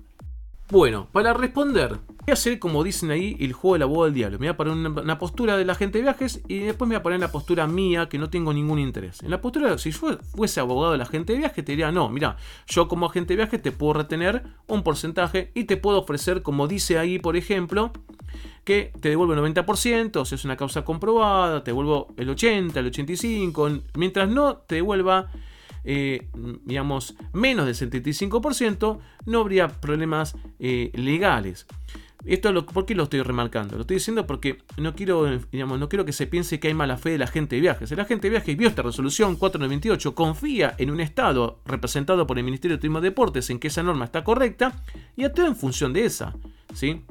Bueno, 0.72 1.08
para 1.12 1.34
responder, 1.34 1.98
voy 2.08 2.30
a 2.30 2.34
hacer 2.34 2.60
como 2.60 2.84
dicen 2.84 3.10
ahí 3.10 3.36
el 3.40 3.54
juego 3.54 3.74
del 3.74 3.82
abogado 3.82 4.06
del 4.06 4.14
diablo. 4.14 4.38
Me 4.38 4.46
voy 4.46 4.54
a 4.54 4.58
poner 4.58 4.74
una, 4.74 5.18
postura 5.18 5.58
de 5.58 5.66
la 5.66 5.74
gente 5.74 5.98
de 5.98 6.04
viajes 6.04 6.44
y 6.48 6.60
después 6.60 6.88
me 6.88 6.94
voy 6.94 7.00
a 7.00 7.04
poner 7.04 7.20
la 7.20 7.32
postura 7.32 7.66
mía 7.66 8.08
que 8.08 8.20
no 8.20 8.30
tengo 8.30 8.54
ningún 8.54 8.78
interés. 8.78 9.24
En 9.24 9.32
la 9.32 9.42
postura, 9.42 9.76
si 9.80 9.90
yo 9.90 10.20
fuese 10.36 10.60
abogado 10.60 10.92
de 10.92 11.00
la 11.00 11.08
gente 11.08 11.34
de 11.34 11.40
viajes, 11.40 11.66
te 11.66 11.72
diría, 11.72 11.92
no, 11.92 12.10
mira, 12.10 12.38
yo 12.68 12.88
como 12.88 13.08
agente 13.08 13.34
de 13.34 13.38
viajes 13.38 13.60
te 13.64 13.72
puedo 13.72 13.94
retener 13.94 14.44
un 14.68 14.84
porcentaje 14.84 15.52
y 15.56 15.64
te 15.64 15.76
puedo 15.76 16.02
ofrecer, 16.02 16.44
como 16.44 16.68
dice 16.68 17.00
ahí, 17.00 17.18
por 17.18 17.36
ejemplo, 17.36 17.92
que 18.64 18.94
te 19.02 19.10
devuelvo 19.10 19.34
el 19.34 19.56
90%, 19.56 20.24
si 20.24 20.36
es 20.36 20.46
una 20.46 20.56
causa 20.56 20.86
comprobada, 20.86 21.64
te 21.64 21.72
devuelvo 21.72 22.14
el 22.16 22.30
80, 22.30 22.80
el 22.80 22.92
85%, 22.92 23.82
mientras 23.96 24.30
no 24.30 24.58
te 24.58 24.76
devuelva 24.76 25.32
eh, 25.92 26.30
digamos, 26.66 27.16
menos 27.34 27.66
del 27.66 27.74
75%, 27.74 29.00
no 29.26 29.40
habría 29.40 29.70
problemas 29.70 30.36
eh, 30.60 30.92
legales. 30.94 31.66
Esto 32.26 32.52
lo, 32.52 32.64
¿Por 32.64 32.86
qué 32.86 32.94
lo 32.94 33.04
estoy 33.04 33.24
remarcando? 33.24 33.74
Lo 33.74 33.82
estoy 33.82 33.96
diciendo 33.96 34.28
porque 34.28 34.60
no 34.78 34.94
quiero, 34.94 35.26
digamos, 35.52 35.80
no 35.80 35.90
quiero 35.90 36.06
que 36.06 36.14
se 36.14 36.28
piense 36.28 36.60
que 36.60 36.68
hay 36.68 36.76
mala 36.76 36.98
fe 36.98 37.10
de 37.10 37.18
la 37.18 37.26
gente 37.26 37.56
de 37.56 37.62
viajes. 37.62 37.92
El 37.92 38.00
agente 38.00 38.28
de 38.28 38.32
viajes 38.32 38.56
vio 38.56 38.68
esta 38.68 38.84
resolución 38.84 39.36
498, 39.36 40.14
confía 40.14 40.76
en 40.78 40.92
un 40.92 41.00
Estado 41.00 41.60
representado 41.66 42.28
por 42.28 42.38
el 42.38 42.44
Ministerio 42.44 42.78
de 42.78 42.82
Turismo 42.82 43.00
y 43.00 43.02
Deportes 43.02 43.50
en 43.50 43.58
que 43.58 43.70
esa 43.70 43.82
norma 43.82 44.06
está 44.06 44.24
correcta 44.24 44.84
y 45.18 45.24
actúa 45.24 45.48
en 45.48 45.56
función 45.56 45.92
de 45.92 46.06
esa. 46.06 46.36
¿sí? 46.76 47.02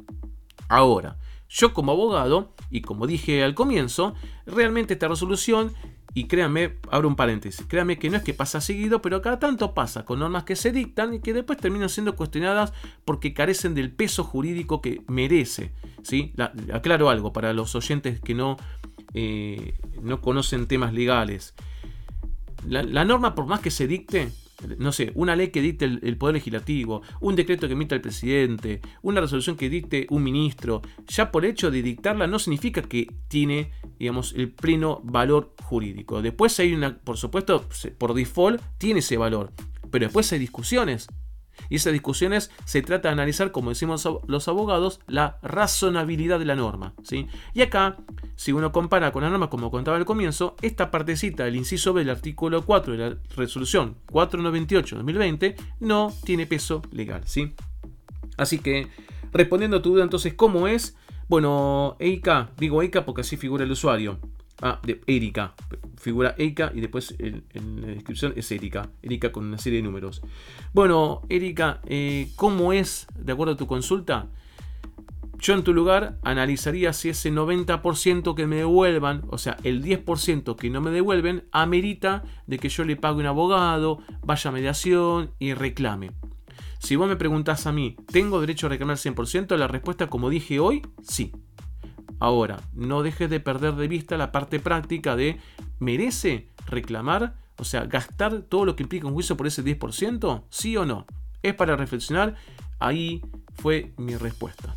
Ahora, 0.68 1.16
yo 1.48 1.72
como 1.72 1.92
abogado, 1.92 2.54
y 2.70 2.82
como 2.82 3.06
dije 3.06 3.42
al 3.42 3.54
comienzo, 3.54 4.14
realmente 4.46 4.94
esta 4.94 5.08
resolución 5.08 5.72
y 6.14 6.24
créanme, 6.24 6.78
abro 6.90 7.08
un 7.08 7.16
paréntesis, 7.16 7.64
créanme 7.68 7.98
que 7.98 8.10
no 8.10 8.16
es 8.16 8.22
que 8.22 8.34
pasa 8.34 8.60
seguido, 8.60 9.00
pero 9.02 9.22
cada 9.22 9.38
tanto 9.38 9.74
pasa 9.74 10.04
con 10.04 10.18
normas 10.18 10.44
que 10.44 10.56
se 10.56 10.72
dictan 10.72 11.14
y 11.14 11.20
que 11.20 11.32
después 11.32 11.58
terminan 11.58 11.88
siendo 11.88 12.16
cuestionadas 12.16 12.72
porque 13.04 13.34
carecen 13.34 13.74
del 13.74 13.92
peso 13.92 14.24
jurídico 14.24 14.80
que 14.80 15.02
merece. 15.06 15.72
¿sí? 16.02 16.32
aclaro 16.72 17.10
algo 17.10 17.32
para 17.32 17.52
los 17.52 17.74
oyentes 17.74 18.20
que 18.20 18.34
no, 18.34 18.56
eh, 19.14 19.74
no 20.02 20.20
conocen 20.20 20.66
temas 20.66 20.92
legales. 20.92 21.54
la 22.66 23.04
norma, 23.04 23.34
por 23.34 23.46
más 23.46 23.60
que 23.60 23.70
se 23.70 23.86
dicte, 23.86 24.32
no 24.78 24.92
sé, 24.92 25.12
una 25.14 25.36
ley 25.36 25.48
que 25.48 25.60
dicte 25.60 25.84
el, 25.84 26.16
Poder 26.16 26.34
Legislativo, 26.34 27.02
un 27.20 27.36
decreto 27.36 27.66
que 27.66 27.74
emita 27.74 27.94
el 27.94 28.00
presidente, 28.00 28.80
una 29.02 29.20
resolución 29.20 29.56
que 29.56 29.70
dicte 29.70 30.06
un 30.10 30.22
ministro, 30.22 30.82
ya 31.06 31.30
por 31.30 31.44
hecho 31.44 31.70
de 31.70 31.82
dictarla 31.82 32.26
no 32.26 32.38
significa 32.38 32.82
que 32.82 33.12
tiene, 33.28 33.70
digamos, 33.98 34.34
el 34.34 34.50
pleno 34.50 35.00
valor 35.04 35.54
jurídico. 35.62 36.22
Después 36.22 36.58
hay 36.60 36.72
una, 36.72 36.98
por 36.98 37.16
supuesto, 37.16 37.68
por 37.98 38.14
default 38.14 38.60
tiene 38.78 39.00
ese 39.00 39.16
valor, 39.16 39.52
pero 39.90 40.06
después 40.06 40.32
hay 40.32 40.38
discusiones 40.38 41.08
y 41.68 41.76
esas 41.76 41.92
discusiones 41.92 42.50
se 42.64 42.82
trata 42.82 43.08
de 43.08 43.12
analizar, 43.12 43.52
como 43.52 43.70
decimos 43.70 44.08
los 44.26 44.48
abogados, 44.48 45.00
la 45.06 45.38
razonabilidad 45.42 46.38
de 46.38 46.44
la 46.44 46.56
norma. 46.56 46.94
¿sí? 47.02 47.26
Y 47.54 47.62
acá, 47.62 47.96
si 48.36 48.52
uno 48.52 48.72
compara 48.72 49.12
con 49.12 49.22
la 49.22 49.30
norma, 49.30 49.50
como 49.50 49.70
contaba 49.70 49.96
al 49.96 50.04
comienzo, 50.04 50.56
esta 50.62 50.90
partecita 50.90 51.44
del 51.44 51.56
inciso 51.56 51.92
B 51.92 52.00
del 52.02 52.10
artículo 52.10 52.64
4 52.64 52.92
de 52.92 52.98
la 52.98 53.16
resolución 53.36 53.96
498-2020 54.08 55.56
no 55.80 56.12
tiene 56.24 56.46
peso 56.46 56.82
legal. 56.92 57.22
¿sí? 57.26 57.54
Así 58.36 58.58
que, 58.58 58.88
respondiendo 59.32 59.78
a 59.78 59.82
tu 59.82 59.90
duda, 59.90 60.04
entonces, 60.04 60.34
¿cómo 60.34 60.68
es? 60.68 60.96
Bueno, 61.28 61.96
EICA, 61.98 62.50
digo 62.56 62.82
EICA 62.82 63.04
porque 63.04 63.20
así 63.20 63.36
figura 63.36 63.64
el 63.64 63.70
usuario. 63.70 64.18
Ah, 64.60 64.80
de 64.82 65.00
Erika. 65.06 65.54
Figura 65.96 66.34
Erika 66.36 66.72
y 66.74 66.80
después 66.80 67.14
en, 67.18 67.44
la 67.80 67.88
descripción 67.88 68.32
es 68.36 68.50
Erika. 68.50 68.90
Erika 69.02 69.30
con 69.30 69.46
una 69.46 69.58
serie 69.58 69.78
de 69.78 69.84
números. 69.84 70.22
Bueno, 70.72 71.22
Erika, 71.28 71.80
eh, 71.86 72.30
¿cómo 72.36 72.72
es, 72.72 73.06
de 73.16 73.32
acuerdo 73.32 73.54
a 73.54 73.56
tu 73.56 73.66
consulta? 73.66 74.28
Yo 75.40 75.54
en 75.54 75.62
tu 75.62 75.72
lugar 75.72 76.18
analizaría 76.24 76.92
si 76.92 77.10
ese 77.10 77.32
90% 77.32 78.34
que 78.34 78.46
me 78.48 78.56
devuelvan, 78.56 79.22
o 79.28 79.38
sea, 79.38 79.56
el 79.62 79.84
10% 79.84 80.56
que 80.56 80.68
no 80.68 80.80
me 80.80 80.90
devuelven, 80.90 81.44
amerita 81.52 82.24
de 82.48 82.58
que 82.58 82.68
yo 82.68 82.84
le 82.84 82.96
pague 82.96 83.20
un 83.20 83.26
abogado, 83.26 84.00
vaya 84.22 84.50
a 84.50 84.52
mediación 84.52 85.30
y 85.38 85.54
reclame. 85.54 86.10
Si 86.80 86.96
vos 86.96 87.08
me 87.08 87.14
preguntás 87.14 87.68
a 87.68 87.72
mí, 87.72 87.96
¿tengo 88.10 88.40
derecho 88.40 88.66
a 88.66 88.70
reclamar 88.70 88.96
100%? 88.96 89.56
La 89.56 89.68
respuesta, 89.68 90.08
como 90.08 90.28
dije 90.28 90.58
hoy, 90.58 90.82
sí. 91.02 91.32
Ahora, 92.20 92.60
no 92.74 93.02
dejes 93.02 93.30
de 93.30 93.40
perder 93.40 93.74
de 93.74 93.88
vista 93.88 94.16
la 94.16 94.32
parte 94.32 94.58
práctica 94.60 95.16
de 95.16 95.40
¿merece 95.78 96.48
reclamar? 96.66 97.36
O 97.58 97.64
sea, 97.64 97.84
gastar 97.84 98.42
todo 98.42 98.64
lo 98.64 98.76
que 98.76 98.82
implica 98.82 99.06
un 99.06 99.14
juicio 99.14 99.36
por 99.36 99.46
ese 99.46 99.64
10%, 99.64 100.44
sí 100.50 100.76
o 100.76 100.84
no. 100.84 101.06
Es 101.42 101.54
para 101.54 101.76
reflexionar. 101.76 102.34
Ahí 102.78 103.22
fue 103.54 103.92
mi 103.96 104.16
respuesta. 104.16 104.74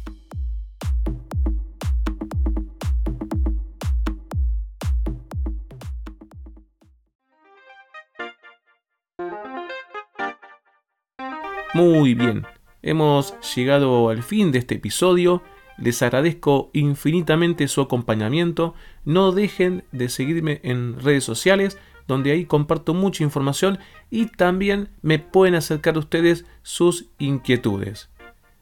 Muy 11.74 12.16
bien, 12.16 12.46
hemos 12.82 13.34
llegado 13.56 14.10
al 14.10 14.24
fin 14.24 14.52
de 14.52 14.60
este 14.60 14.76
episodio. 14.76 15.42
Les 15.78 16.02
agradezco 16.02 16.70
infinitamente 16.74 17.68
su 17.68 17.82
acompañamiento. 17.82 18.76
No 19.06 19.32
dejen 19.32 19.84
de 19.92 20.10
seguirme 20.10 20.60
en 20.64 21.00
redes 21.00 21.24
sociales, 21.24 21.78
donde 22.08 22.32
ahí 22.32 22.46
comparto 22.46 22.94
mucha 22.94 23.24
información 23.24 23.80
y 24.10 24.26
también 24.26 24.90
me 25.02 25.20
pueden 25.20 25.56
acercar 25.56 25.98
ustedes 25.98 26.46
sus 26.62 27.08
inquietudes. 27.20 28.10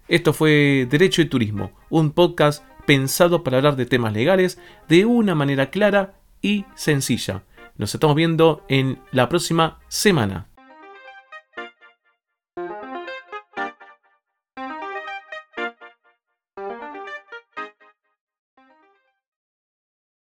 Esto 0.07 0.33
fue 0.33 0.87
Derecho 0.89 1.21
y 1.21 1.25
Turismo, 1.25 1.71
un 1.89 2.11
podcast 2.11 2.63
pensado 2.85 3.43
para 3.43 3.57
hablar 3.57 3.75
de 3.75 3.85
temas 3.85 4.13
legales 4.13 4.59
de 4.87 5.05
una 5.05 5.35
manera 5.35 5.69
clara 5.69 6.15
y 6.41 6.65
sencilla. 6.75 7.43
Nos 7.77 7.93
estamos 7.93 8.15
viendo 8.15 8.65
en 8.67 8.99
la 9.11 9.29
próxima 9.29 9.79
semana. 9.87 10.48